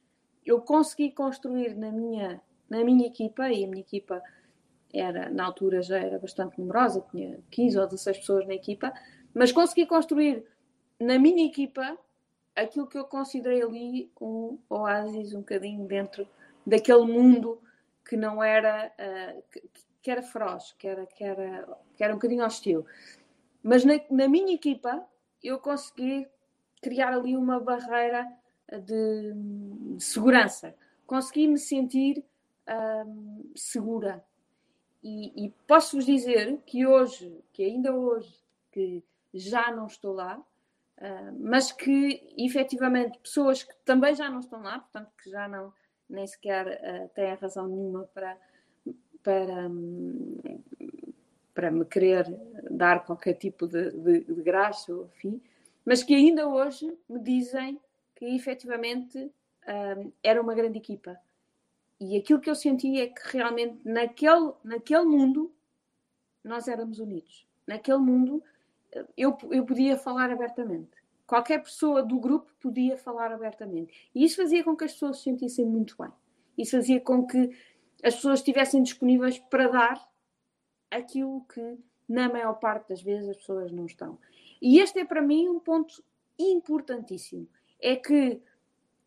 eu 0.50 0.60
consegui 0.60 1.12
construir 1.12 1.76
na 1.76 1.92
minha, 1.92 2.40
na 2.68 2.82
minha 2.84 3.06
equipa, 3.06 3.48
e 3.48 3.64
a 3.64 3.68
minha 3.68 3.80
equipa 3.80 4.20
era, 4.92 5.30
na 5.30 5.44
altura 5.44 5.80
já 5.80 5.98
era 5.98 6.18
bastante 6.18 6.58
numerosa, 6.58 7.04
tinha 7.12 7.38
15 7.50 7.78
ou 7.78 7.86
16 7.86 8.18
pessoas 8.18 8.46
na 8.46 8.54
equipa, 8.54 8.92
mas 9.32 9.52
consegui 9.52 9.86
construir 9.86 10.44
na 10.98 11.18
minha 11.18 11.46
equipa 11.46 11.96
aquilo 12.56 12.88
que 12.88 12.98
eu 12.98 13.04
considerei 13.04 13.62
ali 13.62 14.10
um 14.20 14.58
oásis 14.68 15.32
um 15.32 15.38
bocadinho 15.38 15.86
dentro 15.86 16.26
daquele 16.66 17.04
mundo 17.04 17.62
que 18.04 18.16
não 18.16 18.42
era, 18.42 18.92
uh, 18.98 19.42
que, 19.52 19.62
que, 20.02 20.10
era 20.10 20.20
feroz, 20.20 20.72
que 20.72 20.88
era, 20.88 21.06
que, 21.06 21.22
era, 21.22 21.78
que 21.96 22.02
era 22.02 22.12
um 22.12 22.16
bocadinho 22.16 22.44
hostil. 22.44 22.84
Mas 23.62 23.84
na, 23.84 24.00
na 24.10 24.28
minha 24.28 24.52
equipa 24.52 25.06
eu 25.42 25.60
consegui 25.60 26.26
criar 26.82 27.14
ali 27.14 27.36
uma 27.36 27.60
barreira 27.60 28.26
de, 28.78 29.34
segurança. 29.98 30.74
Consegui 31.06 31.48
me 31.48 31.58
sentir 31.58 32.24
um, 33.06 33.50
segura. 33.54 34.24
E, 35.02 35.46
e 35.46 35.50
posso-vos 35.66 36.04
dizer 36.04 36.58
que 36.66 36.86
hoje, 36.86 37.42
que 37.52 37.64
ainda 37.64 37.94
hoje, 37.94 38.34
que 38.70 39.02
já 39.32 39.72
não 39.72 39.86
estou 39.86 40.12
lá, 40.12 40.38
uh, 40.38 41.36
mas 41.38 41.72
que 41.72 42.22
efetivamente 42.36 43.18
pessoas 43.18 43.62
que 43.62 43.74
também 43.84 44.14
já 44.14 44.28
não 44.28 44.40
estão 44.40 44.62
lá, 44.62 44.78
portanto 44.78 45.10
que 45.22 45.30
já 45.30 45.48
não, 45.48 45.72
nem 46.08 46.26
sequer 46.26 46.66
uh, 46.66 47.08
têm 47.14 47.34
razão 47.34 47.66
nenhuma 47.66 48.04
para, 48.12 48.36
para, 49.22 49.68
um, 49.68 50.62
para 51.54 51.70
me 51.70 51.84
querer 51.86 52.26
dar 52.70 53.04
qualquer 53.04 53.34
tipo 53.34 53.66
de, 53.66 53.90
de, 53.90 54.20
de 54.20 54.42
graça 54.42 54.94
ou 54.94 55.08
fim, 55.08 55.40
mas 55.84 56.02
que 56.02 56.14
ainda 56.14 56.46
hoje 56.46 56.94
me 57.08 57.18
dizem 57.20 57.80
que 58.20 58.26
efetivamente 58.36 59.18
um, 59.18 60.12
era 60.22 60.40
uma 60.40 60.54
grande 60.54 60.78
equipa. 60.78 61.18
E 61.98 62.16
aquilo 62.16 62.40
que 62.40 62.48
eu 62.48 62.54
senti 62.54 63.00
é 63.00 63.08
que 63.08 63.36
realmente 63.36 63.80
naquele, 63.84 64.52
naquele 64.62 65.04
mundo 65.04 65.52
nós 66.44 66.68
éramos 66.68 67.00
unidos. 67.00 67.48
Naquele 67.66 67.98
mundo 67.98 68.40
eu, 69.16 69.36
eu 69.50 69.64
podia 69.64 69.96
falar 69.96 70.30
abertamente 70.30 71.00
qualquer 71.30 71.62
pessoa 71.62 72.02
do 72.02 72.18
grupo 72.18 72.52
podia 72.60 72.98
falar 72.98 73.30
abertamente. 73.30 74.10
E 74.12 74.24
isso 74.24 74.34
fazia 74.34 74.64
com 74.64 74.74
que 74.74 74.82
as 74.82 74.94
pessoas 74.94 75.18
se 75.18 75.22
sentissem 75.22 75.64
muito 75.64 75.94
bem. 75.96 76.10
Isso 76.58 76.72
fazia 76.72 77.00
com 77.00 77.24
que 77.24 77.56
as 78.02 78.16
pessoas 78.16 78.40
estivessem 78.40 78.82
disponíveis 78.82 79.38
para 79.38 79.68
dar 79.68 80.10
aquilo 80.90 81.42
que, 81.42 81.78
na 82.08 82.28
maior 82.28 82.54
parte 82.54 82.88
das 82.88 83.00
vezes, 83.00 83.28
as 83.28 83.36
pessoas 83.36 83.70
não 83.70 83.86
estão. 83.86 84.18
E 84.60 84.80
este 84.80 84.98
é 84.98 85.04
para 85.04 85.22
mim 85.22 85.48
um 85.48 85.60
ponto 85.60 86.02
importantíssimo. 86.36 87.46
É 87.80 87.96
que 87.96 88.40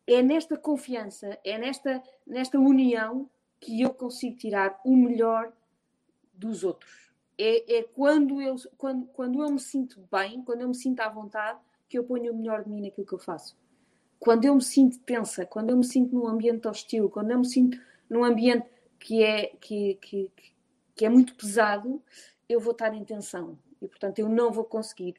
é 0.06 0.22
nesta 0.22 0.58
confiança, 0.58 1.40
é 1.44 1.58
nesta, 1.58 2.04
nesta 2.26 2.60
união 2.60 3.30
que 3.60 3.82
eu 3.82 3.94
consigo 3.94 4.36
tirar 4.36 4.80
o 4.84 4.96
melhor 4.96 5.54
dos 6.34 6.64
outros. 6.64 7.14
É, 7.38 7.78
é 7.78 7.84
quando, 7.84 8.42
eu, 8.42 8.56
quando, 8.78 9.06
quando 9.08 9.42
eu 9.42 9.50
me 9.50 9.60
sinto 9.60 10.08
bem, 10.12 10.44
quando 10.44 10.62
eu 10.62 10.68
me 10.68 10.76
sinto 10.76 11.00
à 11.00 11.10
vontade, 11.10 11.60
que 11.88 11.98
eu 11.98 12.04
ponho 12.04 12.34
o 12.34 12.36
melhor 12.36 12.64
de 12.64 12.70
mim 12.70 12.82
naquilo 12.82 13.08
que 13.08 13.14
eu 13.14 13.20
faço. 13.20 13.58
Quando 14.20 14.46
eu 14.46 14.56
me 14.56 14.62
sinto 14.62 15.00
tensa, 15.00 15.46
quando 15.46 15.70
eu 15.70 15.78
me 15.78 15.84
sinto 15.84 16.14
num 16.14 16.28
ambiente 16.28 16.68
hostil, 16.68 17.10
quando 17.10 17.32
eu 17.32 17.40
me 17.40 17.46
sinto 17.46 17.80
num 18.10 18.24
ambiente 18.24 18.68
que 19.00 19.24
é, 19.24 19.48
que, 19.60 19.96
que, 19.96 20.32
que 20.96 21.06
é 21.06 21.10
muito 21.10 21.36
pesado, 21.36 22.02
eu 22.48 22.60
vou 22.60 22.72
estar 22.72 22.94
em 22.94 23.04
tensão. 23.04 23.58
E, 23.82 23.88
portanto, 23.88 24.20
eu 24.20 24.30
não 24.30 24.52
vou 24.52 24.64
conseguir 24.64 25.16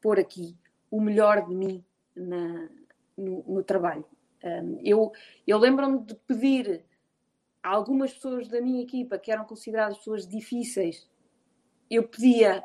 pôr 0.00 0.18
aqui 0.18 0.56
o 0.90 1.00
melhor 1.00 1.46
de 1.46 1.54
mim 1.54 1.84
na, 2.20 2.68
no, 3.16 3.42
no 3.46 3.62
trabalho. 3.62 4.04
Eu 4.82 5.12
eu 5.46 5.58
lembro-me 5.58 6.00
de 6.00 6.14
pedir 6.14 6.84
a 7.62 7.68
algumas 7.68 8.14
pessoas 8.14 8.48
da 8.48 8.60
minha 8.60 8.82
equipa 8.82 9.18
que 9.18 9.30
eram 9.30 9.44
consideradas 9.44 9.98
pessoas 9.98 10.26
difíceis, 10.26 11.06
eu 11.90 12.08
pedia 12.08 12.64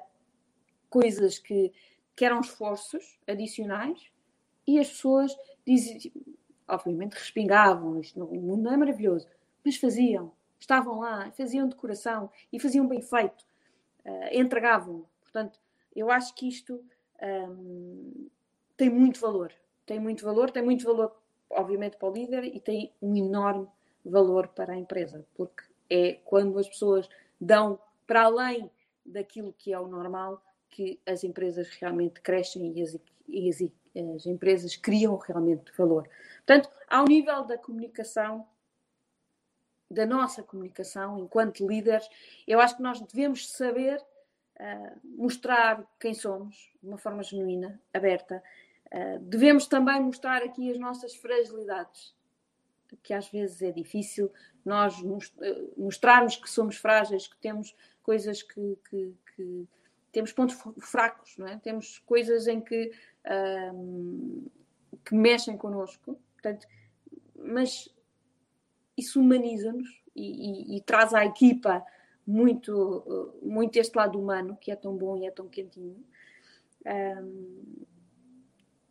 coisas 0.89 1.37
que 1.37 1.73
que 2.15 2.23
eram 2.23 2.39
esforços 2.39 3.19
adicionais 3.27 4.09
e 4.65 4.79
as 4.79 4.89
pessoas 4.89 5.35
diziam, 5.65 6.13
obviamente 6.67 7.13
respingavam, 7.13 7.99
isto 7.99 8.23
o 8.23 8.41
mundo 8.41 8.63
não 8.63 8.73
é 8.73 8.77
maravilhoso, 8.77 9.27
mas 9.63 9.75
faziam, 9.75 10.31
estavam 10.59 10.99
lá, 10.99 11.29
faziam 11.31 11.67
de 11.67 11.75
coração 11.75 12.31
e 12.51 12.59
faziam 12.59 12.87
bem 12.87 13.01
feito, 13.01 13.45
uh, 14.05 14.29
entregavam. 14.31 15.05
Portanto, 15.21 15.59
eu 15.95 16.09
acho 16.09 16.33
que 16.33 16.47
isto 16.47 16.83
um, 17.21 18.29
tem 18.77 18.89
muito 18.89 19.19
valor, 19.19 19.51
tem 19.85 19.99
muito 19.99 20.23
valor, 20.23 20.51
tem 20.51 20.63
muito 20.63 20.85
valor, 20.85 21.15
obviamente, 21.49 21.97
para 21.97 22.09
o 22.09 22.13
líder 22.13 22.43
e 22.43 22.59
tem 22.59 22.93
um 23.01 23.15
enorme 23.15 23.67
valor 24.03 24.47
para 24.49 24.73
a 24.73 24.77
empresa, 24.77 25.25
porque 25.35 25.63
é 25.89 26.13
quando 26.25 26.57
as 26.59 26.67
pessoas 26.67 27.09
dão 27.39 27.79
para 28.05 28.23
além 28.23 28.69
daquilo 29.05 29.53
que 29.53 29.71
é 29.71 29.79
o 29.79 29.87
normal 29.87 30.41
que 30.69 30.99
as 31.05 31.23
empresas 31.23 31.69
realmente 31.69 32.19
crescem 32.21 32.73
e 32.77 32.81
as, 32.81 32.97
e 33.27 33.49
as, 33.49 33.61
as 34.15 34.25
empresas 34.25 34.75
criam 34.75 35.15
realmente 35.17 35.71
valor. 35.77 36.09
Portanto, 36.45 36.69
ao 36.87 37.05
nível 37.05 37.43
da 37.45 37.57
comunicação, 37.57 38.45
da 39.89 40.05
nossa 40.05 40.43
comunicação 40.43 41.19
enquanto 41.19 41.65
líderes, 41.65 42.09
eu 42.47 42.59
acho 42.59 42.75
que 42.75 42.83
nós 42.83 42.99
devemos 43.01 43.49
saber 43.51 44.03
uh, 44.59 44.99
mostrar 45.03 45.85
quem 45.99 46.13
somos 46.13 46.73
de 46.81 46.87
uma 46.89 46.97
forma 46.97 47.23
genuína, 47.23 47.79
aberta. 47.93 48.43
Uh, 48.95 49.19
devemos 49.19 49.67
também 49.67 49.99
mostrar 50.01 50.41
aqui 50.41 50.71
as 50.71 50.79
nossas 50.79 51.13
fragilidades. 51.15 52.15
que 53.03 53.13
às 53.13 53.27
vezes 53.27 53.61
é 53.61 53.71
difícil 53.71 54.31
nós 54.63 54.95
eh, 55.41 55.63
mostrarmos 55.75 56.37
que 56.37 56.49
somos 56.49 56.77
frágeis, 56.77 57.27
que 57.27 57.37
temos 57.37 57.75
coisas 58.01 58.41
que, 58.41 58.77
que, 58.89 59.13
que 59.35 59.67
temos 60.13 60.31
pontos 60.31 60.55
fracos, 60.79 61.37
não 61.37 61.45
é? 61.45 61.57
temos 61.57 61.99
coisas 61.99 62.47
em 62.47 62.61
que, 62.61 62.91
um, 63.73 64.47
que 65.03 65.13
mexem 65.13 65.57
connosco, 65.57 66.17
portanto, 66.33 66.65
mas 67.35 67.93
isso 68.97 69.19
humaniza-nos 69.19 70.01
e, 70.15 70.75
e, 70.75 70.77
e, 70.77 70.81
traz 70.81 71.13
à 71.13 71.25
equipa 71.25 71.85
muito, 72.25 73.37
muito 73.41 73.75
este 73.77 73.95
lado 73.95 74.17
humano 74.17 74.57
que 74.59 74.71
é 74.71 74.75
tão 74.75 74.95
bom 74.95 75.17
e 75.17 75.27
é 75.27 75.31
tão 75.31 75.49
quentinho. 75.49 76.01
Um, 76.85 77.85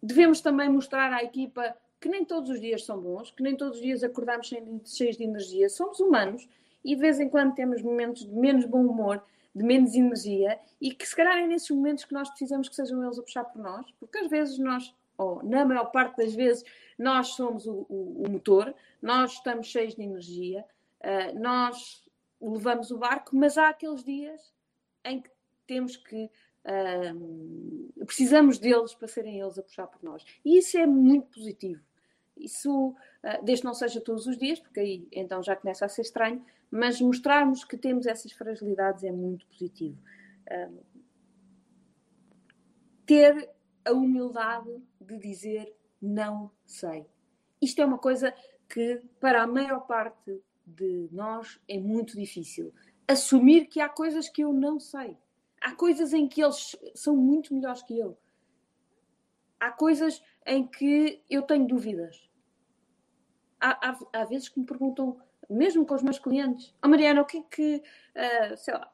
devemos 0.04 0.40
também 0.40 0.68
mostrar 0.68 1.12
à 1.12 1.22
equipa 1.22 1.74
que 2.00 2.08
nem 2.08 2.24
todos 2.24 2.50
os 2.50 2.60
dias 2.60 2.84
são 2.84 3.00
bons, 3.00 3.30
que 3.30 3.42
nem 3.42 3.56
todos 3.56 3.78
os 3.78 3.82
dias 3.82 4.04
acordamos 4.04 4.52
cheios 4.84 5.16
de 5.16 5.24
energia. 5.24 5.68
Somos 5.70 5.98
humanos 6.00 6.46
e 6.84 6.94
de 6.94 7.00
vez 7.00 7.18
em 7.18 7.28
quando 7.28 7.54
temos 7.54 7.80
momentos 7.80 8.26
de 8.26 8.34
menos 8.34 8.66
bom 8.66 8.84
humor, 8.84 9.24
de 9.54 9.64
menos 9.64 9.94
energia 9.94 10.58
e 10.80 10.92
que 10.92 11.06
se 11.06 11.16
calhar 11.16 11.38
é 11.38 11.46
nesses 11.46 11.70
momentos 11.70 12.04
que 12.04 12.12
nós 12.12 12.28
precisamos 12.28 12.68
que 12.68 12.76
sejam 12.76 13.02
eles 13.02 13.18
a 13.18 13.22
puxar 13.22 13.44
por 13.44 13.62
nós, 13.62 13.86
porque 13.98 14.18
às 14.18 14.28
vezes 14.28 14.58
nós, 14.58 14.94
ou 15.16 15.42
na 15.42 15.64
maior 15.64 15.86
parte 15.86 16.18
das 16.18 16.34
vezes, 16.34 16.64
nós 16.98 17.28
somos 17.28 17.66
o, 17.66 17.86
o, 17.88 18.24
o 18.26 18.30
motor, 18.30 18.74
nós 19.00 19.32
estamos 19.32 19.68
cheios 19.68 19.94
de 19.94 20.02
energia, 20.02 20.64
uh, 21.00 21.38
nós 21.40 22.04
levamos 22.40 22.90
o 22.90 22.98
barco, 22.98 23.34
mas 23.34 23.56
há 23.56 23.68
aqueles 23.68 24.04
dias 24.04 24.52
em 25.04 25.22
que 25.22 25.30
temos 25.66 25.96
que 25.96 26.30
precisamos 28.06 28.58
deles 28.58 28.94
para 28.94 29.08
serem 29.08 29.40
eles 29.40 29.58
a 29.58 29.62
puxar 29.62 29.86
por 29.86 30.02
nós. 30.02 30.24
E 30.44 30.58
isso 30.58 30.78
é 30.78 30.86
muito 30.86 31.26
positivo. 31.28 31.82
Isso, 32.36 32.88
uh, 32.88 33.44
desde 33.44 33.62
que 33.62 33.66
não 33.66 33.74
seja 33.74 34.00
todos 34.00 34.26
os 34.26 34.36
dias, 34.36 34.58
porque 34.58 34.80
aí 34.80 35.08
então 35.12 35.42
já 35.42 35.54
começa 35.54 35.84
a 35.84 35.88
ser 35.88 36.02
estranho, 36.02 36.44
mas 36.70 37.00
mostrarmos 37.00 37.64
que 37.64 37.76
temos 37.76 38.06
essas 38.06 38.32
fragilidades 38.32 39.04
é 39.04 39.12
muito 39.12 39.46
positivo. 39.46 39.96
Ter 43.06 43.48
a 43.84 43.92
humildade 43.92 44.82
de 45.00 45.18
dizer 45.18 45.74
não 46.00 46.50
sei. 46.66 47.06
Isto 47.60 47.80
é 47.80 47.84
uma 47.84 47.98
coisa 47.98 48.34
que, 48.68 49.00
para 49.20 49.42
a 49.42 49.46
maior 49.46 49.86
parte 49.86 50.42
de 50.66 51.08
nós, 51.12 51.60
é 51.68 51.78
muito 51.78 52.18
difícil. 52.18 52.74
Assumir 53.06 53.66
que 53.66 53.80
há 53.80 53.88
coisas 53.88 54.28
que 54.28 54.42
eu 54.42 54.52
não 54.52 54.80
sei. 54.80 55.16
Há 55.64 55.74
coisas 55.74 56.12
em 56.12 56.28
que 56.28 56.42
eles 56.42 56.76
são 56.94 57.16
muito 57.16 57.54
melhores 57.54 57.82
que 57.82 57.98
eu. 57.98 58.18
Há 59.58 59.72
coisas 59.72 60.22
em 60.44 60.66
que 60.66 61.22
eu 61.30 61.40
tenho 61.40 61.66
dúvidas. 61.66 62.28
Há, 63.58 63.88
há, 63.88 63.98
há 64.12 64.24
vezes 64.26 64.50
que 64.50 64.60
me 64.60 64.66
perguntam, 64.66 65.18
mesmo 65.48 65.86
com 65.86 65.94
os 65.94 66.02
meus 66.02 66.18
clientes, 66.18 66.74
oh, 66.84 66.88
Mariana, 66.88 67.22
o 67.22 67.24
que 67.24 67.38
é 67.38 67.42
que, 67.42 67.76
uh, 67.76 68.56
sei 68.58 68.74
lá, 68.74 68.92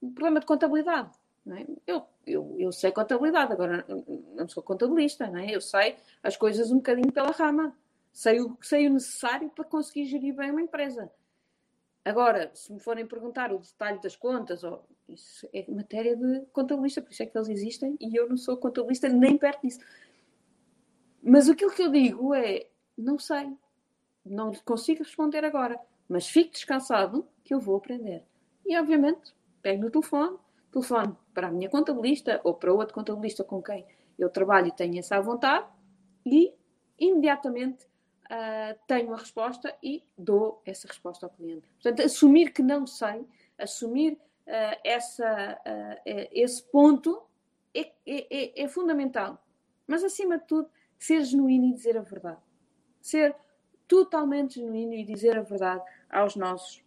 um 0.00 0.12
problema 0.12 0.38
de 0.38 0.46
contabilidade. 0.46 1.10
É? 1.44 1.66
Eu, 1.84 2.06
eu, 2.24 2.56
eu 2.56 2.70
sei 2.70 2.92
contabilidade, 2.92 3.52
agora 3.52 3.84
não 4.36 4.48
sou 4.48 4.62
contabilista, 4.62 5.26
não 5.26 5.40
é? 5.40 5.50
eu 5.50 5.60
sei 5.60 5.96
as 6.22 6.36
coisas 6.36 6.70
um 6.70 6.76
bocadinho 6.76 7.10
pela 7.10 7.32
rama, 7.32 7.76
sei 8.12 8.40
o, 8.40 8.56
sei 8.62 8.86
o 8.86 8.92
necessário 8.92 9.50
para 9.50 9.64
conseguir 9.64 10.04
gerir 10.04 10.36
bem 10.36 10.52
uma 10.52 10.62
empresa. 10.62 11.10
Agora, 12.04 12.50
se 12.54 12.72
me 12.72 12.80
forem 12.80 13.06
perguntar 13.06 13.52
o 13.52 13.58
detalhe 13.58 14.00
das 14.00 14.16
contas, 14.16 14.64
ou, 14.64 14.84
isso 15.08 15.48
é 15.52 15.64
matéria 15.70 16.16
de 16.16 16.40
contabilista, 16.52 17.00
por 17.00 17.12
isso 17.12 17.22
é 17.22 17.26
que 17.26 17.38
eles 17.38 17.48
existem 17.48 17.96
e 18.00 18.16
eu 18.16 18.28
não 18.28 18.36
sou 18.36 18.56
contabilista 18.56 19.08
nem 19.08 19.38
perto 19.38 19.62
disso. 19.62 19.80
Mas 21.22 21.48
aquilo 21.48 21.70
que 21.70 21.82
eu 21.82 21.90
digo 21.90 22.34
é: 22.34 22.66
não 22.98 23.18
sei, 23.18 23.56
não 24.24 24.52
consigo 24.64 25.04
responder 25.04 25.44
agora, 25.44 25.78
mas 26.08 26.26
fique 26.26 26.50
descansado 26.50 27.26
que 27.44 27.54
eu 27.54 27.60
vou 27.60 27.76
aprender. 27.76 28.24
E 28.66 28.76
obviamente, 28.76 29.32
pego 29.60 29.82
no 29.82 29.90
telefone, 29.90 30.38
telefone 30.72 31.16
para 31.32 31.48
a 31.48 31.50
minha 31.52 31.70
contabilista 31.70 32.40
ou 32.42 32.54
para 32.54 32.72
outro 32.72 32.94
contabilista 32.94 33.44
com 33.44 33.62
quem 33.62 33.86
eu 34.18 34.28
trabalho 34.28 34.68
e 34.68 34.72
tenho 34.72 34.98
essa 34.98 35.20
vontade 35.20 35.66
e 36.26 36.52
imediatamente 36.98 37.86
uh, 38.30 38.78
tenho 38.86 39.12
a 39.12 39.16
resposta 39.16 39.74
e 39.82 40.04
dou 40.16 40.62
essa 40.64 40.86
resposta 40.86 41.26
ao 41.26 41.30
cliente. 41.30 41.68
Portanto, 41.74 42.02
assumir 42.02 42.52
que 42.52 42.62
não 42.62 42.86
sei, 42.86 43.26
assumir 43.58 44.12
uh, 44.12 44.80
essa, 44.84 45.58
uh, 45.66 46.00
esse 46.04 46.62
ponto 46.64 47.22
é, 47.74 47.80
é, 47.80 47.92
é, 48.06 48.62
é, 48.64 48.68
fundamental. 48.68 49.42
Mas, 49.86 50.04
acima 50.04 50.38
de 50.38 50.46
tudo, 50.46 50.70
ser 50.98 51.24
genuíno 51.24 51.66
e 51.66 51.72
dizer 51.72 51.96
a 51.96 52.02
verdade. 52.02 52.40
Ser 53.00 53.34
totalmente 53.88 54.60
genuíno 54.60 54.94
e 54.94 55.04
dizer 55.04 55.36
a 55.36 55.42
verdade 55.42 55.82
aos 56.08 56.36
nossos 56.36 56.82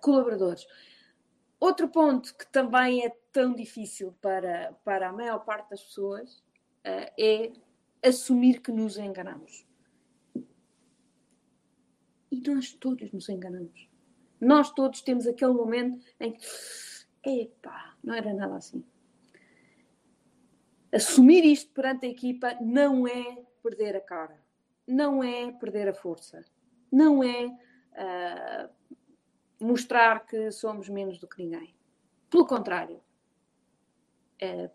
colaboradores. 0.00 0.64
Outro 1.58 1.88
ponto 1.88 2.32
que 2.36 2.46
também 2.46 3.04
é 3.04 3.10
tão 3.32 3.52
difícil 3.52 4.14
para, 4.22 4.72
para 4.84 5.08
a 5.08 5.12
maior 5.12 5.40
parte 5.40 5.70
das 5.70 5.82
pessoas 5.82 6.40
é 6.84 7.52
assumir 8.02 8.60
que 8.60 8.72
nos 8.72 8.96
enganamos. 8.96 9.66
E 12.30 12.40
nós 12.48 12.72
todos 12.72 13.12
nos 13.12 13.28
enganamos. 13.28 13.88
Nós 14.40 14.72
todos 14.72 15.02
temos 15.02 15.26
aquele 15.26 15.52
momento 15.52 16.02
em 16.18 16.32
que, 16.32 16.46
epá, 17.24 17.96
não 18.02 18.14
era 18.14 18.32
nada 18.32 18.56
assim. 18.56 18.84
Assumir 20.92 21.44
isto 21.44 21.72
perante 21.72 22.06
a 22.06 22.08
equipa 22.08 22.56
não 22.60 23.06
é 23.06 23.44
perder 23.62 23.96
a 23.96 24.00
cara, 24.00 24.42
não 24.86 25.22
é 25.22 25.52
perder 25.52 25.88
a 25.88 25.94
força, 25.94 26.44
não 26.90 27.22
é 27.22 27.46
uh, 27.46 28.70
mostrar 29.60 30.26
que 30.26 30.50
somos 30.50 30.88
menos 30.88 31.18
do 31.18 31.28
que 31.28 31.42
ninguém. 31.44 31.74
Pelo 32.28 32.46
contrário, 32.46 33.00
é, 34.40 34.70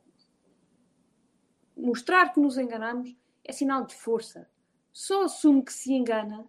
mostrar 1.76 2.34
que 2.34 2.40
nos 2.40 2.58
enganamos 2.58 3.16
é 3.44 3.52
sinal 3.52 3.86
de 3.86 3.96
força. 3.96 4.50
Só 4.92 5.24
assume 5.24 5.64
que 5.64 5.74
se 5.74 5.94
engana 5.94 6.48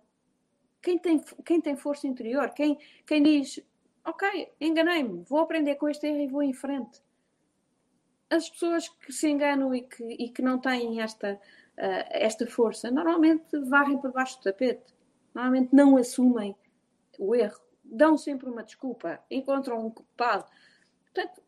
quem 0.80 0.98
tem, 0.98 1.20
quem 1.44 1.60
tem 1.60 1.76
força 1.76 2.06
interior, 2.06 2.50
quem, 2.50 2.78
quem 3.06 3.22
diz: 3.22 3.60
Ok, 4.04 4.52
enganei-me, 4.60 5.24
vou 5.24 5.40
aprender 5.40 5.74
com 5.74 5.88
este 5.88 6.06
erro 6.06 6.20
e 6.20 6.28
vou 6.28 6.42
em 6.42 6.52
frente. 6.52 7.02
As 8.30 8.48
pessoas 8.48 8.88
que 8.88 9.12
se 9.12 9.28
enganam 9.28 9.74
e 9.74 9.82
que, 9.82 10.04
e 10.04 10.28
que 10.28 10.42
não 10.42 10.58
têm 10.58 11.00
esta, 11.00 11.34
uh, 11.34 12.06
esta 12.10 12.46
força 12.46 12.90
normalmente 12.90 13.58
varrem 13.68 13.98
por 13.98 14.12
baixo 14.12 14.38
do 14.38 14.44
tapete, 14.44 14.94
normalmente 15.34 15.74
não 15.74 15.96
assumem 15.96 16.56
o 17.18 17.34
erro, 17.34 17.60
dão 17.84 18.16
sempre 18.16 18.48
uma 18.48 18.62
desculpa, 18.62 19.20
encontram 19.30 19.86
um 19.86 19.90
culpado. 19.90 20.44
Portanto, 21.04 21.42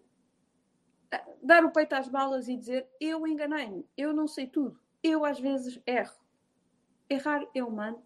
dar 1.42 1.64
o 1.64 1.70
peito 1.70 1.94
às 1.94 2.08
balas 2.08 2.48
e 2.48 2.56
dizer 2.56 2.86
eu 3.00 3.26
enganei-me, 3.26 3.86
eu 3.96 4.12
não 4.12 4.26
sei 4.26 4.46
tudo, 4.46 4.78
eu 5.02 5.24
às 5.24 5.38
vezes 5.38 5.80
erro. 5.86 6.16
Errar 7.08 7.46
é 7.54 7.64
humano 7.64 8.02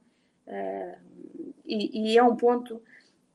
uh, 0.47 1.53
e, 1.65 2.13
e, 2.13 2.19
é 2.19 2.23
um 2.23 2.37
ponto 2.37 2.81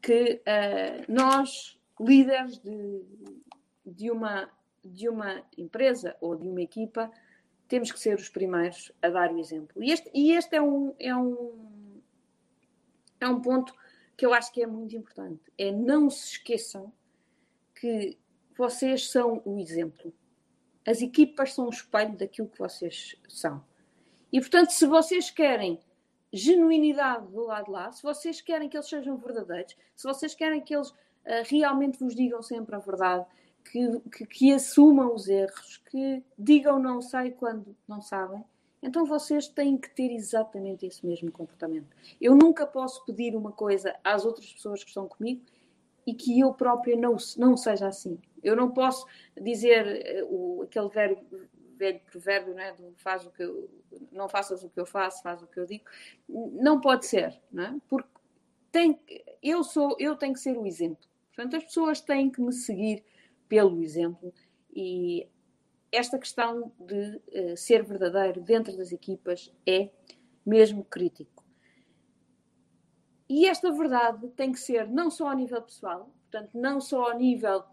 que 0.02 0.42
uh, 0.42 1.12
nós, 1.12 1.78
líderes 2.00 2.58
de, 2.60 3.04
de, 3.86 4.10
uma, 4.10 4.50
de 4.84 5.10
uma 5.10 5.44
empresa 5.58 6.16
ou 6.22 6.36
de 6.36 6.48
uma 6.48 6.62
equipa, 6.62 7.12
temos 7.68 7.92
que 7.92 8.00
ser 8.00 8.16
os 8.16 8.30
primeiros 8.30 8.94
a 9.02 9.10
dar 9.10 9.34
o 9.34 9.40
exemplo. 9.40 9.84
E 9.84 9.92
este, 9.92 10.10
e 10.14 10.32
este 10.32 10.56
é, 10.56 10.62
um, 10.62 10.96
é, 10.98 11.14
um, 11.14 12.02
é 13.20 13.28
um 13.28 13.42
ponto 13.42 13.74
que 14.16 14.26
eu 14.26 14.34
acho 14.34 14.52
que 14.54 14.64
é 14.64 14.68
muito 14.68 14.96
importante. 14.96 15.42
É 15.58 15.72
não 15.72 16.10
se 16.10 16.32
esqueçam 16.32 16.94
que 17.76 18.18
vocês 18.58 19.10
são 19.10 19.42
o 19.46 19.60
exemplo. 19.60 20.14
As 20.86 21.02
equipas 21.02 21.54
são 21.54 21.68
o 21.68 21.70
espelho 21.70 22.16
daquilo 22.18 22.48
que 22.48 22.60
vocês 22.60 23.16
são. 23.28 23.64
E, 24.32 24.40
portanto, 24.40 24.72
se 24.72 24.86
vocês 24.86 25.30
querem 25.30 25.80
genuinidade 26.32 27.28
do 27.28 27.46
lado 27.46 27.66
de 27.66 27.72
lá, 27.72 27.92
se 27.92 28.04
vocês 28.04 28.42
querem 28.42 28.70
que 28.70 28.78
eles 28.78 28.88
sejam 28.88 29.18
verdadeiros, 29.18 29.76
se 29.96 30.08
vocês 30.08 30.34
querem 30.34 30.62
que 30.62 30.76
eles 30.76 30.90
uh, 30.90 30.96
realmente 31.50 32.00
vos 32.00 32.16
digam 32.16 32.42
sempre 32.42 32.76
a 32.76 32.80
verdade, 32.80 33.26
que, 33.64 34.00
que, 34.12 34.26
que, 34.26 34.54
assumam 34.54 35.14
os 35.14 35.28
erros, 35.28 35.78
que 35.90 36.24
digam 36.38 36.80
não 36.80 37.02
sei 37.02 37.32
quando 37.32 37.76
não 37.88 38.02
sabem, 38.02 38.44
então 38.82 39.06
vocês 39.06 39.48
têm 39.48 39.78
que 39.78 39.90
ter 39.90 40.12
exatamente 40.12 40.86
esse 40.86 41.06
mesmo 41.06 41.32
comportamento. 41.32 41.88
Eu 42.22 42.36
nunca 42.36 42.66
posso 42.66 43.04
pedir 43.06 43.36
uma 43.36 43.52
coisa 43.52 43.96
às 44.04 44.26
outras 44.26 44.54
pessoas 44.54 44.84
que 44.84 44.90
estão 44.90 45.08
comigo 45.08 45.42
e 46.06 46.14
que 46.14 46.40
eu 46.40 46.54
própria 46.54 46.96
não, 46.96 47.18
não 47.38 47.58
seja 47.58 47.88
assim. 47.88 48.18
Eu 48.48 48.56
não 48.56 48.72
posso 48.72 49.06
dizer 49.40 50.24
uh, 50.24 50.34
o, 50.34 50.62
aquele 50.64 50.90
velho, 50.90 51.18
velho 51.76 52.00
provérbio, 52.12 52.54
né, 52.54 52.74
do 52.74 52.94
faz 52.96 53.26
o 53.26 53.32
que 53.32 53.44
eu, 53.44 53.70
não 54.12 54.28
faças 54.28 54.64
o 54.64 54.70
que 54.70 54.80
eu 54.80 54.86
faço, 54.86 55.22
faz 55.22 55.42
o 55.42 55.48
que 55.48 55.60
eu 55.60 55.66
digo. 55.66 55.86
Não 56.28 56.80
pode 56.80 57.06
ser, 57.06 57.40
não 57.52 57.64
é? 57.64 57.76
Porque 57.88 58.10
tem, 58.72 59.00
eu, 59.42 59.64
sou, 59.64 59.96
eu 60.00 60.16
tenho 60.16 60.34
que 60.34 60.40
ser 60.40 60.58
o 60.58 60.66
exemplo. 60.66 61.08
Portanto, 61.28 61.56
as 61.56 61.64
pessoas 61.64 62.02
têm 62.02 62.30
que 62.30 62.42
me 62.42 62.54
seguir 62.54 63.04
pelo 63.48 63.82
exemplo 63.82 64.34
e 64.74 65.28
esta 65.92 66.18
questão 66.18 66.72
de 66.80 67.22
uh, 67.52 67.58
ser 67.58 67.84
verdadeiro 67.84 68.42
dentro 68.42 68.76
das 68.76 68.92
equipas 68.92 69.54
é 69.66 69.90
mesmo 70.46 70.84
crítico. 70.84 71.44
E 73.30 73.46
esta 73.46 73.72
verdade 73.72 74.30
tem 74.30 74.52
que 74.52 74.60
ser 74.60 74.88
não 74.88 75.12
só 75.12 75.30
ao 75.30 75.36
nível 75.36 75.62
pessoal, 75.62 76.14
portanto, 76.30 76.58
não 76.58 76.80
só 76.80 77.12
ao 77.12 77.18
nível 77.18 77.64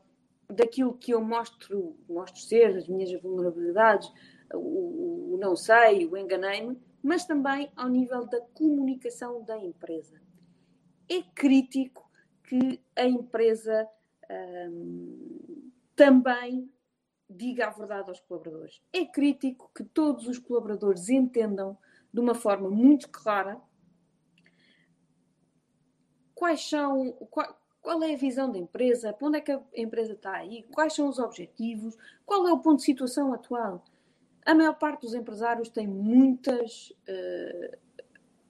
daquilo 0.49 0.97
que 0.97 1.13
eu 1.13 1.21
mostro, 1.21 1.97
mostro 2.09 2.41
ser, 2.41 2.77
as 2.77 2.89
minhas 2.89 3.13
vulnerabilidades, 3.21 4.11
o, 4.53 5.35
o 5.35 5.39
não 5.39 5.57
sei, 5.57 6.07
o 6.07 6.17
enganei-me, 6.17 6.81
mas 7.03 7.25
também 7.25 7.71
ao 7.77 7.89
nível 7.89 8.27
da 8.27 8.41
comunicação 8.41 9.43
da 9.45 9.59
empresa. 9.59 10.21
É 11.09 11.23
crítico 11.35 12.11
que 12.45 12.81
a 12.97 13.05
empresa 13.05 13.89
hum, 14.71 15.71
também 15.95 16.71
diga 17.29 17.67
a 17.67 17.71
verdade 17.71 18.09
aos 18.09 18.21
colaboradores. 18.21 18.83
É 18.93 19.05
crítico 19.05 19.71
que 19.75 19.85
todos 19.85 20.27
os 20.27 20.39
colaboradores 20.39 21.09
entendam 21.09 21.77
de 22.13 22.21
uma 22.21 22.35
forma 22.35 22.71
muito 22.71 23.09
clara 23.09 23.61
quais 26.35 26.69
são, 26.69 27.13
qual 27.85 28.03
é 28.03 28.15
a 28.15 28.17
visão 28.17 28.51
da 28.51 28.59
empresa, 28.59 29.13
para 29.13 29.29
onde 29.29 29.37
é 29.37 29.41
que 29.43 29.53
a 29.53 29.63
empresa 29.77 30.15
está 30.15 30.33
aí, 30.33 30.63
quais 30.73 30.95
são 30.95 31.07
os 31.07 31.19
objetivos, 31.19 31.95
qual 32.25 32.49
é 32.49 32.53
o 32.53 32.59
ponto 32.59 32.79
de 32.79 32.85
situação 32.87 33.31
atual. 33.35 33.85
A 34.43 34.55
maior 34.55 34.73
parte 34.79 35.03
dos 35.03 35.15
empresários 35.15 35.69
tem 35.69 35.87
muitas, 35.87 36.95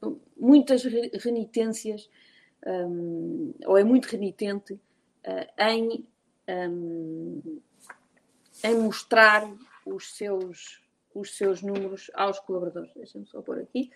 uh, 0.00 0.20
muitas 0.36 0.84
renitências, 0.84 2.08
um, 2.64 3.52
ou 3.66 3.76
é 3.76 3.82
muito 3.82 4.06
renitente 4.06 4.74
uh, 4.74 5.62
em 5.62 6.06
um, 6.48 7.60
em 8.62 8.78
mostrar 8.78 9.52
os 9.84 10.16
seus, 10.16 10.80
os 11.12 11.36
seus 11.36 11.60
números 11.60 12.08
aos 12.14 12.38
colaboradores. 12.38 12.94
Deixa-me 12.94 13.26
só 13.26 13.42
pôr 13.42 13.58
aqui 13.58 13.90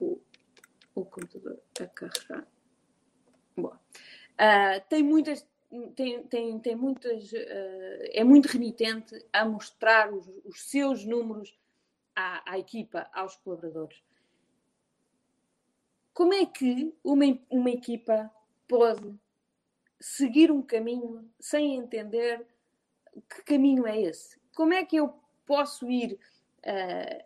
o, 0.00 0.18
o 0.94 1.04
computador 1.04 1.60
a 1.78 1.86
carregar. 1.86 2.55
Bom, 3.56 3.68
uh, 3.68 4.88
tem 4.88 5.02
muitas. 5.02 5.46
Tem, 5.94 6.22
tem, 6.24 6.58
tem 6.58 6.76
muitas. 6.76 7.32
Uh, 7.32 8.10
é 8.12 8.22
muito 8.22 8.46
remitente 8.46 9.24
a 9.32 9.44
mostrar 9.44 10.12
os, 10.12 10.28
os 10.44 10.62
seus 10.68 11.04
números 11.04 11.58
à, 12.14 12.52
à 12.52 12.58
equipa, 12.58 13.08
aos 13.12 13.36
colaboradores. 13.36 14.02
Como 16.12 16.32
é 16.32 16.46
que 16.46 16.94
uma, 17.02 17.24
uma 17.50 17.70
equipa 17.70 18.30
pode 18.68 19.14
seguir 20.00 20.50
um 20.50 20.62
caminho 20.62 21.30
sem 21.38 21.76
entender 21.76 22.46
que 23.28 23.42
caminho 23.42 23.86
é 23.86 24.00
esse? 24.00 24.38
Como 24.54 24.72
é 24.72 24.84
que 24.84 24.96
eu 24.96 25.14
posso 25.46 25.90
ir 25.90 26.18
uh, 26.58 27.24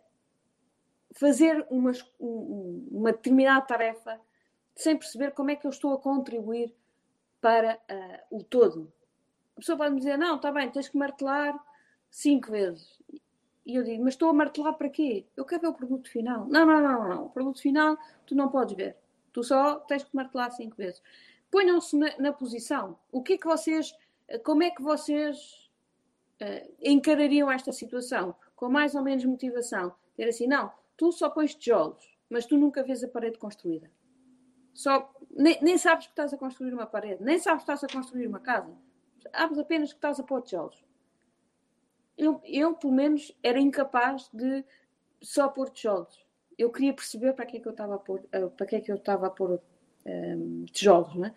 fazer 1.13 1.65
uma, 1.69 1.91
uma 2.19 3.11
determinada 3.11 3.65
tarefa 3.65 4.19
sem 4.81 4.97
perceber 4.97 5.31
como 5.31 5.51
é 5.51 5.55
que 5.55 5.65
eu 5.67 5.69
estou 5.69 5.93
a 5.93 5.99
contribuir 5.99 6.73
para 7.39 7.75
uh, 7.75 8.37
o 8.37 8.43
todo? 8.43 8.91
A 9.55 9.59
pessoa 9.59 9.77
pode 9.77 9.91
me 9.93 9.99
dizer, 9.99 10.17
não, 10.17 10.37
está 10.37 10.51
bem, 10.51 10.71
tens 10.71 10.89
que 10.89 10.97
martelar 10.97 11.53
cinco 12.09 12.51
vezes. 12.51 12.99
E 13.63 13.75
eu 13.75 13.83
digo, 13.83 14.03
mas 14.03 14.15
estou 14.15 14.29
a 14.29 14.33
martelar 14.33 14.73
para 14.73 14.89
quê? 14.89 15.27
Eu 15.37 15.45
quero 15.45 15.61
ver 15.61 15.67
o 15.67 15.73
produto 15.73 16.09
final. 16.09 16.47
Não, 16.47 16.65
não, 16.65 16.81
não, 16.81 17.07
não. 17.07 17.25
O 17.25 17.29
produto 17.29 17.61
final 17.61 17.95
tu 18.25 18.33
não 18.33 18.49
podes 18.49 18.75
ver. 18.75 18.97
Tu 19.31 19.43
só 19.43 19.75
tens 19.81 20.03
que 20.03 20.15
martelar 20.15 20.51
cinco 20.51 20.75
vezes. 20.75 21.01
Ponham-se 21.51 21.95
na, 21.95 22.17
na, 22.17 22.33
posição. 22.33 22.97
O 23.11 23.21
que 23.21 23.33
é 23.33 23.37
que 23.37 23.45
vocês, 23.45 23.95
como 24.43 24.63
é 24.63 24.71
que 24.71 24.81
vocês 24.81 25.69
uh, 26.41 26.73
encarariam 26.81 27.51
esta 27.51 27.71
situação? 27.71 28.33
Com 28.55 28.67
mais 28.67 28.95
ou 28.95 29.03
menos 29.03 29.23
motivação. 29.25 29.93
Ter 30.15 30.27
assim, 30.27 30.47
não, 30.47 30.71
tu 30.97 31.11
só 31.11 31.29
pões 31.29 31.53
tijolos, 31.53 32.17
mas 32.29 32.47
tu 32.47 32.57
nunca 32.57 32.83
vês 32.83 33.03
a 33.03 33.07
parede 33.07 33.37
construída. 33.37 33.91
Só, 34.73 35.13
nem, 35.29 35.61
nem 35.61 35.77
sabes 35.77 36.05
que 36.05 36.11
estás 36.11 36.33
a 36.33 36.37
construir 36.37 36.73
uma 36.73 36.85
parede, 36.85 37.23
nem 37.23 37.37
sabes 37.39 37.63
que 37.63 37.71
estás 37.71 37.83
a 37.83 37.93
construir 37.93 38.27
uma 38.27 38.39
casa. 38.39 38.75
Sabes 39.35 39.57
apenas 39.59 39.91
que 39.91 39.97
estás 39.97 40.19
a 40.19 40.23
pôr 40.23 40.41
tijolos. 40.41 40.83
Eu, 42.17 42.41
eu, 42.45 42.73
pelo 42.75 42.93
menos, 42.93 43.35
era 43.43 43.59
incapaz 43.59 44.29
de 44.33 44.63
só 45.21 45.47
pôr 45.49 45.69
tijolos. 45.69 46.25
Eu 46.57 46.71
queria 46.71 46.93
perceber 46.93 47.33
para 47.33 47.45
que 47.45 47.57
é 47.57 47.59
que 47.59 47.67
eu 47.67 47.71
estava 47.71 47.95
a 47.95 47.99
pôr, 47.99 48.19
uh, 48.19 48.49
para 48.51 48.65
que 48.65 48.75
é 48.75 48.81
que 48.81 48.91
eu 48.91 48.97
estava 48.97 49.27
a 49.27 49.29
pôr 49.29 49.61
um, 50.05 50.65
tijolos, 50.65 51.15
não 51.15 51.25
é? 51.25 51.33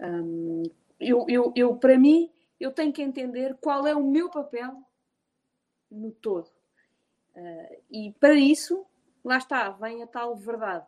Um, 0.00 0.62
eu, 0.98 1.26
eu, 1.28 1.52
eu, 1.54 1.76
para 1.76 1.98
mim, 1.98 2.30
eu 2.58 2.72
tenho 2.72 2.92
que 2.92 3.02
entender 3.02 3.56
qual 3.60 3.86
é 3.86 3.94
o 3.94 4.02
meu 4.02 4.30
papel 4.30 4.82
no 5.90 6.10
todo. 6.10 6.48
Uh, 7.34 7.82
e 7.90 8.12
para 8.18 8.34
isso, 8.34 8.86
lá 9.24 9.38
está, 9.38 9.70
vem 9.70 10.02
a 10.02 10.06
tal 10.06 10.34
verdade. 10.36 10.86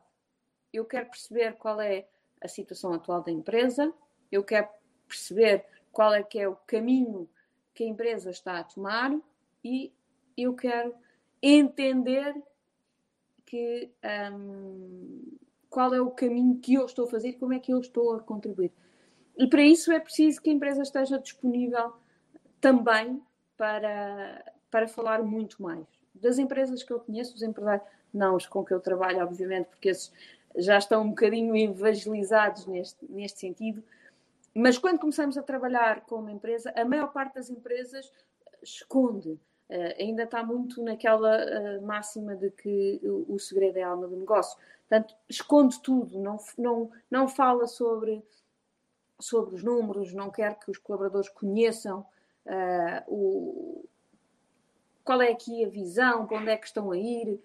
Eu 0.73 0.85
quero 0.85 1.07
perceber 1.07 1.55
qual 1.55 1.81
é 1.81 2.07
a 2.41 2.49
situação 2.49 2.93
atual 2.93 3.23
da 3.23 3.33
empresa, 3.33 3.93
eu 4.31 4.45
quero 4.45 4.69
perceber 5.07 5.65
qual 5.91 6.15
é 6.15 6.23
que 6.23 6.39
é 6.39 6.49
o 6.49 6.55
caminho 6.55 7.29
que 7.75 7.85
a 7.85 7.87
empresa 7.87 8.31
está 8.31 8.59
a 8.59 8.65
tomar 8.65 9.17
e 9.65 9.93
eu 10.37 10.55
quero 10.55 10.95
entender 11.43 12.35
que 13.45 13.91
um, 14.33 15.39
qual 15.71 15.95
é 15.95 16.01
o 16.01 16.11
caminho 16.11 16.59
que 16.59 16.75
eu 16.75 16.85
estou 16.85 17.07
a 17.07 17.11
fazer, 17.11 17.35
como 17.35 17.55
é 17.55 17.59
que 17.59 17.73
eu 17.73 17.81
estou 17.81 18.15
a 18.15 18.21
contribuir. 18.21 18.73
E 19.37 19.47
para 19.47 19.63
isso 19.63 19.93
é 19.93 20.01
preciso 20.01 20.43
que 20.43 20.51
a 20.51 20.53
empresa 20.53 20.83
esteja 20.83 21.19
disponível 21.19 21.93
também 22.61 23.23
para, 23.57 24.45
para 24.71 24.89
falar 24.89 25.23
muito 25.23 25.63
mais. 25.63 25.87
Das 26.15 26.39
empresas 26.39 26.83
que 26.83 26.93
eu 26.93 27.01
conheço, 27.01 27.35
os 27.35 27.43
empresários, 27.43 27.87
não 28.13 28.35
os 28.35 28.47
com 28.47 28.65
que 28.65 28.75
eu 28.75 28.81
trabalho, 28.81 29.21
obviamente, 29.21 29.67
porque 29.67 29.91
esses 29.91 30.13
já 30.57 30.79
estão 30.79 31.03
um 31.03 31.11
bocadinho 31.11 31.57
evangelizados 31.57 32.67
neste, 32.67 33.05
neste 33.09 33.41
sentido, 33.41 33.83
mas 34.55 34.77
quando 34.77 34.99
começamos 34.99 35.39
a 35.39 35.43
trabalhar 35.43 36.01
com 36.03 36.17
uma 36.17 36.33
empresa, 36.33 36.73
a 36.75 36.85
maior 36.85 37.13
parte 37.13 37.35
das 37.35 37.49
empresas 37.49 38.11
esconde. 38.63 39.39
Uh, 39.71 39.95
ainda 40.01 40.23
está 40.23 40.43
muito 40.43 40.83
naquela 40.83 41.37
uh, 41.37 41.87
máxima 41.87 42.35
de 42.35 42.51
que 42.51 43.01
o, 43.05 43.35
o 43.35 43.39
segredo 43.39 43.77
é 43.77 43.83
a 43.83 43.89
alma 43.91 44.09
do 44.09 44.17
negócio. 44.17 44.59
Portanto, 44.89 45.15
esconde 45.29 45.81
tudo, 45.83 46.19
não, 46.19 46.39
não, 46.57 46.91
não 47.11 47.29
fala 47.29 47.67
sobre, 47.67 48.25
sobre 49.21 49.55
os 49.55 49.63
números, 49.63 50.15
não 50.15 50.31
quer 50.31 50.59
que 50.59 50.71
os 50.71 50.79
colaboradores 50.79 51.29
conheçam 51.29 52.01
uh, 52.47 53.05
o, 53.07 53.85
qual 55.05 55.21
é 55.21 55.31
aqui 55.31 55.65
a 55.65 55.69
visão, 55.69 56.27
para 56.27 56.39
onde 56.39 56.51
é 56.51 56.57
que 56.57 56.67
estão 56.67 56.91
a 56.91 56.99
ir, 56.99 57.41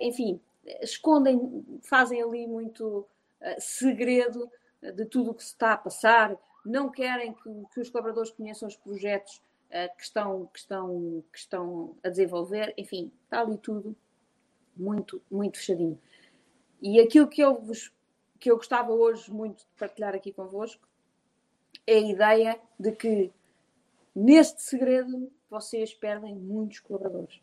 enfim, 0.00 0.40
escondem, 0.80 1.64
fazem 1.82 2.22
ali 2.22 2.46
muito 2.46 2.98
uh, 2.98 3.06
segredo 3.58 4.50
de 4.80 5.04
tudo 5.06 5.30
o 5.30 5.34
que 5.34 5.42
se 5.42 5.50
está 5.50 5.72
a 5.72 5.78
passar, 5.78 6.36
não 6.64 6.90
querem 6.90 7.32
que, 7.32 7.50
que 7.72 7.80
os 7.80 7.88
colaboradores 7.88 8.30
conheçam 8.30 8.68
os 8.68 8.76
projetos 8.76 9.40
que, 9.96 10.04
estão, 10.04 10.46
que, 10.52 10.58
estão, 10.58 11.24
que 11.32 11.38
estão 11.38 11.96
a 12.04 12.08
desenvolver, 12.08 12.72
enfim, 12.76 13.10
está 13.24 13.40
ali 13.40 13.58
tudo 13.58 13.96
muito, 14.76 15.22
muito 15.30 15.58
fechadinho. 15.58 15.98
E 16.80 17.00
aquilo 17.00 17.28
que 17.28 17.40
eu, 17.40 17.60
vos, 17.60 17.92
que 18.38 18.50
eu 18.50 18.56
gostava 18.56 18.92
hoje 18.92 19.32
muito 19.32 19.60
de 19.60 19.72
partilhar 19.78 20.14
aqui 20.14 20.32
convosco 20.32 20.86
é 21.86 21.94
a 21.94 22.00
ideia 22.00 22.60
de 22.78 22.92
que 22.92 23.32
neste 24.14 24.62
segredo 24.62 25.30
vocês 25.48 25.94
perdem 25.94 26.34
muitos 26.34 26.80
colaboradores. 26.80 27.40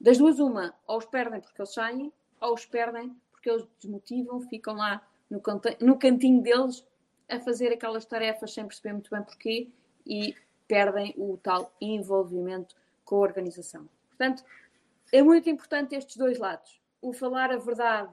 Das 0.00 0.18
duas, 0.18 0.38
uma, 0.38 0.74
ou 0.86 0.98
os 0.98 1.06
perdem 1.06 1.40
porque 1.40 1.60
eles 1.60 1.72
saem, 1.72 2.12
ou 2.40 2.54
os 2.54 2.64
perdem 2.64 3.14
porque 3.30 3.50
eles 3.50 3.66
desmotivam, 3.80 4.40
ficam 4.42 4.74
lá 4.74 5.06
no, 5.30 5.40
no 5.80 5.98
cantinho 5.98 6.42
deles 6.42 6.84
a 7.28 7.38
fazer 7.40 7.72
aquelas 7.72 8.04
tarefas 8.04 8.52
sem 8.52 8.66
perceber 8.66 8.92
muito 8.92 9.10
bem 9.10 9.22
porquê 9.22 9.68
e 10.06 10.34
perdem 10.66 11.14
o 11.16 11.38
tal 11.38 11.72
envolvimento 11.80 12.76
com 13.04 13.16
a 13.16 13.20
organização. 13.20 13.88
Portanto, 14.08 14.44
é 15.12 15.22
muito 15.22 15.48
importante 15.48 15.94
estes 15.94 16.16
dois 16.16 16.38
lados. 16.38 16.80
O 17.00 17.12
falar 17.12 17.50
a 17.50 17.56
verdade 17.56 18.12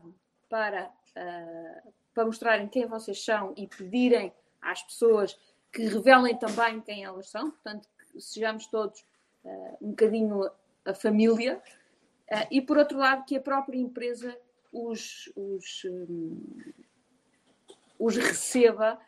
para, 0.50 0.86
uh, 0.86 1.94
para 2.14 2.26
mostrarem 2.26 2.68
quem 2.68 2.86
vocês 2.86 3.24
são 3.24 3.54
e 3.58 3.68
pedirem 3.68 4.34
às 4.62 4.82
pessoas 4.82 5.38
que 5.72 5.86
revelem 5.86 6.38
também 6.38 6.80
quem 6.82 7.04
elas 7.04 7.30
são, 7.30 7.52
portanto, 7.52 7.90
que 7.98 8.22
sejamos 8.22 8.68
todos 8.68 9.02
uh, 9.44 9.78
um 9.82 9.90
bocadinho 9.90 10.50
a 10.86 10.94
família, 10.94 11.62
e 12.52 12.62
por 12.62 12.78
outro 12.78 12.98
lado, 12.98 13.26
que 13.26 13.38
a 13.38 13.42
própria 13.42 13.80
empresa 13.80 14.38
os, 14.72 15.32
os, 15.36 15.84
um, 15.86 16.42
os 17.98 18.18
receba 18.18 19.00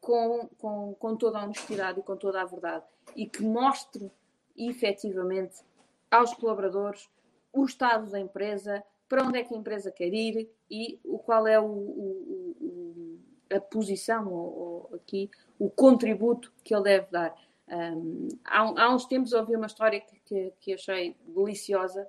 com, 0.00 0.48
com, 0.58 0.94
com 0.94 1.16
toda 1.16 1.38
a 1.38 1.44
honestidade 1.44 2.00
e 2.00 2.02
com 2.02 2.16
toda 2.16 2.40
a 2.40 2.46
verdade 2.46 2.84
e 3.14 3.26
que 3.26 3.42
mostre 3.42 4.10
efetivamente 4.56 5.62
aos 6.10 6.32
colaboradores 6.34 7.08
o 7.52 7.64
estado 7.64 8.10
da 8.10 8.18
empresa, 8.18 8.82
para 9.08 9.22
onde 9.22 9.38
é 9.38 9.44
que 9.44 9.54
a 9.54 9.56
empresa 9.56 9.90
quer 9.90 10.12
ir 10.12 10.50
e 10.70 10.98
o 11.04 11.18
qual 11.18 11.46
é 11.46 11.58
o, 11.60 11.64
o, 11.64 12.56
o 12.60 13.18
a 13.54 13.60
posição 13.60 14.32
ou, 14.32 14.58
ou, 14.58 14.96
aqui 14.96 15.30
o 15.58 15.70
contributo 15.70 16.52
que 16.64 16.74
ele 16.74 16.82
deve 16.82 17.06
dar. 17.10 17.34
Um, 17.68 18.28
há, 18.44 18.60
há, 18.60 18.94
uns 18.94 19.06
tempos 19.06 19.32
ouvi 19.32 19.56
uma 19.56 19.66
história 19.66 20.00
que, 20.00 20.18
que, 20.24 20.52
que 20.60 20.74
achei 20.74 21.16
deliciosa, 21.26 22.08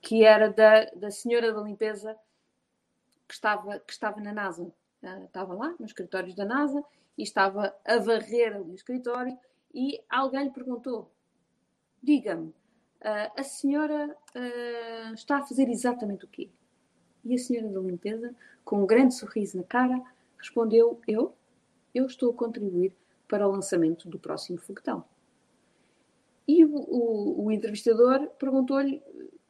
que 0.00 0.24
era 0.24 0.50
da, 0.50 0.86
da 0.96 1.10
senhora 1.10 1.52
da 1.52 1.60
limpeza 1.60 2.16
que 3.28 3.34
estava, 3.34 3.78
que 3.80 3.92
estava 3.92 4.20
na 4.20 4.32
NASA. 4.32 4.72
Uh, 5.02 5.24
estava 5.26 5.54
lá, 5.54 5.74
nos 5.78 5.90
escritórios 5.90 6.34
da 6.34 6.44
NASA, 6.44 6.82
e 7.16 7.22
estava 7.22 7.74
a 7.84 7.98
varrer 7.98 8.56
ali 8.56 8.72
o 8.72 8.74
escritório, 8.74 9.38
e 9.72 10.02
alguém 10.08 10.44
lhe 10.44 10.50
perguntou: 10.50 11.12
Diga-me, 12.02 12.48
uh, 12.48 13.32
a 13.36 13.42
senhora 13.44 14.16
uh, 14.34 15.14
está 15.14 15.38
a 15.38 15.46
fazer 15.46 15.68
exatamente 15.68 16.24
o 16.24 16.28
quê? 16.28 16.48
E 17.24 17.34
a 17.34 17.38
senhora 17.38 17.68
da 17.68 17.80
limpeza, 17.80 18.34
com 18.64 18.82
um 18.82 18.86
grande 18.86 19.14
sorriso 19.14 19.58
na 19.58 19.64
cara, 19.64 20.02
respondeu: 20.38 21.00
Eu? 21.06 21.34
Eu 21.94 22.06
estou 22.06 22.30
a 22.30 22.34
contribuir 22.34 22.92
para 23.28 23.46
o 23.46 23.50
lançamento 23.50 24.08
do 24.08 24.18
próximo 24.18 24.58
foguetão. 24.58 25.04
E 26.48 26.64
o, 26.64 26.74
o, 26.74 27.44
o 27.44 27.52
entrevistador 27.52 28.26
perguntou-lhe: 28.38 29.02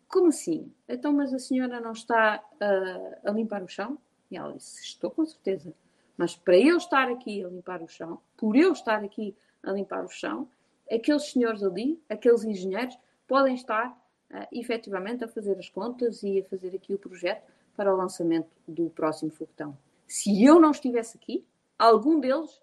Como 0.08 0.26
assim? 0.26 0.72
Então, 0.88 1.12
mas 1.12 1.32
a 1.32 1.38
senhora 1.38 1.80
não 1.80 1.92
está 1.92 2.42
a, 2.60 3.30
a 3.30 3.30
limpar 3.30 3.62
o 3.62 3.68
chão? 3.68 3.96
E 4.28 4.36
ela 4.36 4.52
disse: 4.52 4.82
Estou 4.82 5.10
com 5.12 5.24
certeza. 5.24 5.72
Mas 6.16 6.34
para 6.34 6.58
eu 6.58 6.76
estar 6.76 7.08
aqui 7.08 7.44
a 7.44 7.48
limpar 7.48 7.80
o 7.80 7.86
chão, 7.86 8.20
por 8.36 8.56
eu 8.56 8.72
estar 8.72 9.04
aqui 9.04 9.36
a 9.62 9.70
limpar 9.70 10.04
o 10.04 10.08
chão, 10.08 10.48
aqueles 10.90 11.30
senhores 11.30 11.62
ali, 11.62 12.02
aqueles 12.08 12.42
engenheiros, 12.42 12.98
podem 13.28 13.54
estar 13.54 13.90
uh, 14.32 14.46
efetivamente 14.50 15.22
a 15.22 15.28
fazer 15.28 15.56
as 15.56 15.68
contas 15.68 16.24
e 16.24 16.40
a 16.40 16.44
fazer 16.44 16.74
aqui 16.74 16.94
o 16.94 16.98
projeto 16.98 17.48
para 17.76 17.94
o 17.94 17.96
lançamento 17.96 18.48
do 18.66 18.90
próximo 18.90 19.30
foguetão. 19.30 19.78
Se 20.08 20.42
eu 20.44 20.58
não 20.58 20.72
estivesse 20.72 21.16
aqui, 21.16 21.46
algum 21.78 22.18
deles 22.18 22.60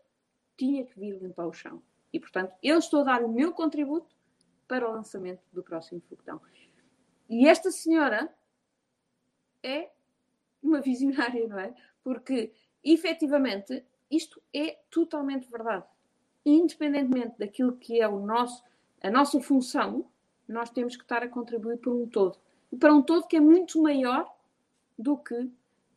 tinha 0.58 0.84
que 0.84 1.00
vir 1.00 1.18
limpar 1.22 1.48
o 1.48 1.54
chão. 1.54 1.82
E, 2.12 2.20
portanto, 2.20 2.54
eu 2.62 2.78
estou 2.78 3.02
a 3.02 3.04
dar 3.04 3.24
o 3.24 3.30
meu 3.30 3.54
contributo 3.54 4.15
para 4.68 4.90
o 4.90 4.92
lançamento 4.92 5.42
do 5.54 5.64
próximo 5.64 6.02
foguetão. 6.10 6.42
E 7.30 7.48
esta 7.48 7.72
senhora 7.72 8.34
é 9.64 9.90
uma 10.62 10.82
visionária, 10.82 11.48
não 11.48 11.60
é? 11.60 11.74
Porque, 12.04 12.52
efetivamente, 12.84 13.84
isto 14.10 14.42
é 14.54 14.78
totalmente 14.90 15.50
verdade. 15.50 15.86
Independentemente 16.46 17.36
daquilo 17.40 17.76
que 17.78 18.00
é 18.00 18.08
o 18.08 18.20
nosso, 18.20 18.64
a 19.02 19.10
nossa 19.10 19.40
função, 19.42 20.06
nós 20.48 20.70
temos 20.70 20.96
que 20.96 21.04
estar 21.04 21.24
a 21.24 21.30
contribuir 21.30 21.78
para 21.78 21.92
um 21.92 22.08
todo. 22.08 22.38
E 22.72 22.78
para 22.78 22.94
um 22.94 23.02
todo 23.02 23.28
que 23.28 23.36
é 23.36 23.40
muito 23.40 23.82
maior 23.82 24.32
do 24.98 25.18
que 25.18 25.50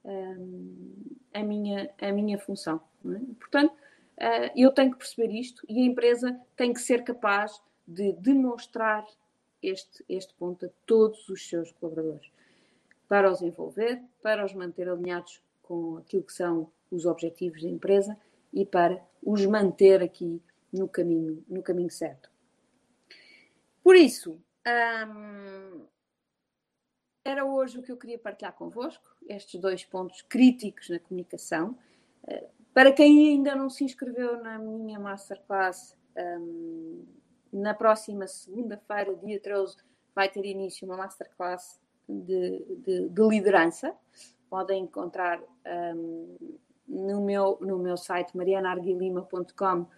hum, 0.04 1.16
a, 1.32 1.42
minha, 1.42 1.90
a 2.00 2.12
minha 2.12 2.38
função. 2.38 2.80
É? 3.04 3.34
Portanto, 3.38 3.72
uh, 3.72 4.50
eu 4.56 4.72
tenho 4.72 4.92
que 4.92 4.98
perceber 4.98 5.32
isto 5.32 5.64
e 5.68 5.80
a 5.80 5.84
empresa 5.84 6.40
tem 6.56 6.72
que 6.72 6.80
ser 6.80 7.04
capaz 7.04 7.60
de 7.88 8.12
demonstrar 8.12 9.06
este, 9.62 10.04
este 10.08 10.34
ponto 10.34 10.66
a 10.66 10.68
todos 10.84 11.26
os 11.30 11.48
seus 11.48 11.72
colaboradores, 11.72 12.30
para 13.08 13.32
os 13.32 13.40
envolver, 13.40 14.02
para 14.22 14.44
os 14.44 14.52
manter 14.52 14.88
alinhados 14.90 15.42
com 15.62 15.96
aquilo 15.96 16.22
que 16.22 16.34
são 16.34 16.70
os 16.90 17.06
objetivos 17.06 17.62
da 17.62 17.68
empresa 17.68 18.16
e 18.52 18.66
para 18.66 19.02
os 19.22 19.44
manter 19.46 20.02
aqui 20.02 20.42
no 20.70 20.86
caminho, 20.86 21.42
no 21.48 21.62
caminho 21.62 21.90
certo. 21.90 22.30
Por 23.82 23.96
isso, 23.96 24.38
hum, 25.06 25.86
era 27.24 27.46
hoje 27.46 27.78
o 27.78 27.82
que 27.82 27.90
eu 27.90 27.96
queria 27.96 28.18
partilhar 28.18 28.52
convosco, 28.52 29.16
estes 29.26 29.58
dois 29.58 29.82
pontos 29.82 30.20
críticos 30.22 30.90
na 30.90 30.98
comunicação. 30.98 31.78
Uh, 32.24 32.48
para 32.74 32.92
quem 32.92 33.30
ainda 33.30 33.56
não 33.56 33.70
se 33.70 33.82
inscreveu 33.82 34.42
na 34.42 34.58
minha 34.58 35.00
masterclass, 35.00 35.96
um, 36.16 37.04
na 37.52 37.74
próxima 37.74 38.26
segunda-feira, 38.26 39.14
dia 39.16 39.40
13, 39.40 39.76
vai 40.14 40.28
ter 40.28 40.44
início 40.44 40.86
uma 40.86 40.96
masterclass 40.96 41.80
de, 42.08 42.64
de, 42.84 43.08
de 43.08 43.22
liderança. 43.28 43.94
Podem 44.48 44.84
encontrar 44.84 45.40
um, 45.94 46.36
no, 46.86 47.20
meu, 47.24 47.58
no 47.60 47.78
meu 47.78 47.96
site 47.96 48.36
marianarguilima.com 48.36 49.80
uh, 49.82 49.88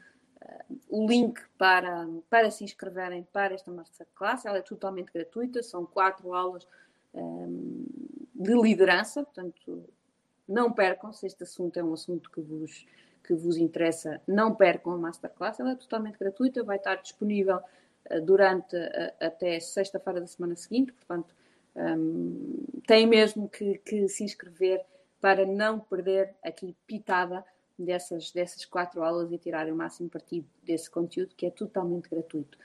o 0.89 1.07
link 1.07 1.41
para, 1.57 2.09
para 2.29 2.51
se 2.51 2.65
inscreverem 2.65 3.23
para 3.33 3.55
esta 3.55 3.71
masterclass. 3.71 4.45
Ela 4.45 4.59
é 4.59 4.63
totalmente 4.63 5.13
gratuita, 5.13 5.63
são 5.63 5.87
quatro 5.87 6.35
aulas 6.35 6.67
um, 7.15 7.87
de 8.35 8.55
liderança, 8.55 9.23
portanto, 9.23 9.89
não 10.49 10.73
percam, 10.73 11.13
se 11.13 11.27
este 11.27 11.45
assunto 11.45 11.79
é 11.79 11.85
um 11.85 11.93
assunto 11.93 12.31
que 12.31 12.41
vos, 12.41 12.85
que 13.23 13.35
vos 13.35 13.57
interessa, 13.57 14.21
não 14.27 14.55
percam 14.55 14.93
a 14.93 14.97
Masterclass, 14.97 15.61
ela 15.61 15.73
é 15.73 15.77
totalmente 15.77 16.19
gratuita, 16.19 16.63
vai 16.63 16.77
estar 16.77 16.97
disponível 16.97 17.59
uh, 18.11 18.21
durante 18.21 18.77
uh, 18.77 19.13
até 19.21 19.59
sexta-feira 19.61 20.21
da 20.21 20.27
semana 20.27 20.57
seguinte, 20.57 20.93
portanto, 20.93 21.35
têm 22.85 23.07
mesmo 23.07 23.49
que, 23.49 23.79
que, 23.79 24.09
se 24.09 24.25
inscrever 24.25 24.85
para 25.21 25.47
não 25.47 25.79
perder 25.79 26.35
aqui 26.43 26.77
pitada 26.85 27.45
dessas, 27.79 28.33
dessas 28.33 28.65
quatro 28.65 29.03
aulas 29.03 29.31
e 29.31 29.39
tirar 29.39 29.69
o 29.69 29.77
máximo 29.77 30.09
partido 30.09 30.47
desse 30.65 30.91
conteúdo 30.91 31.35
que 31.37 31.47
é 31.47 31.51
totalmente 31.51 32.09
gratuito. 32.09 32.59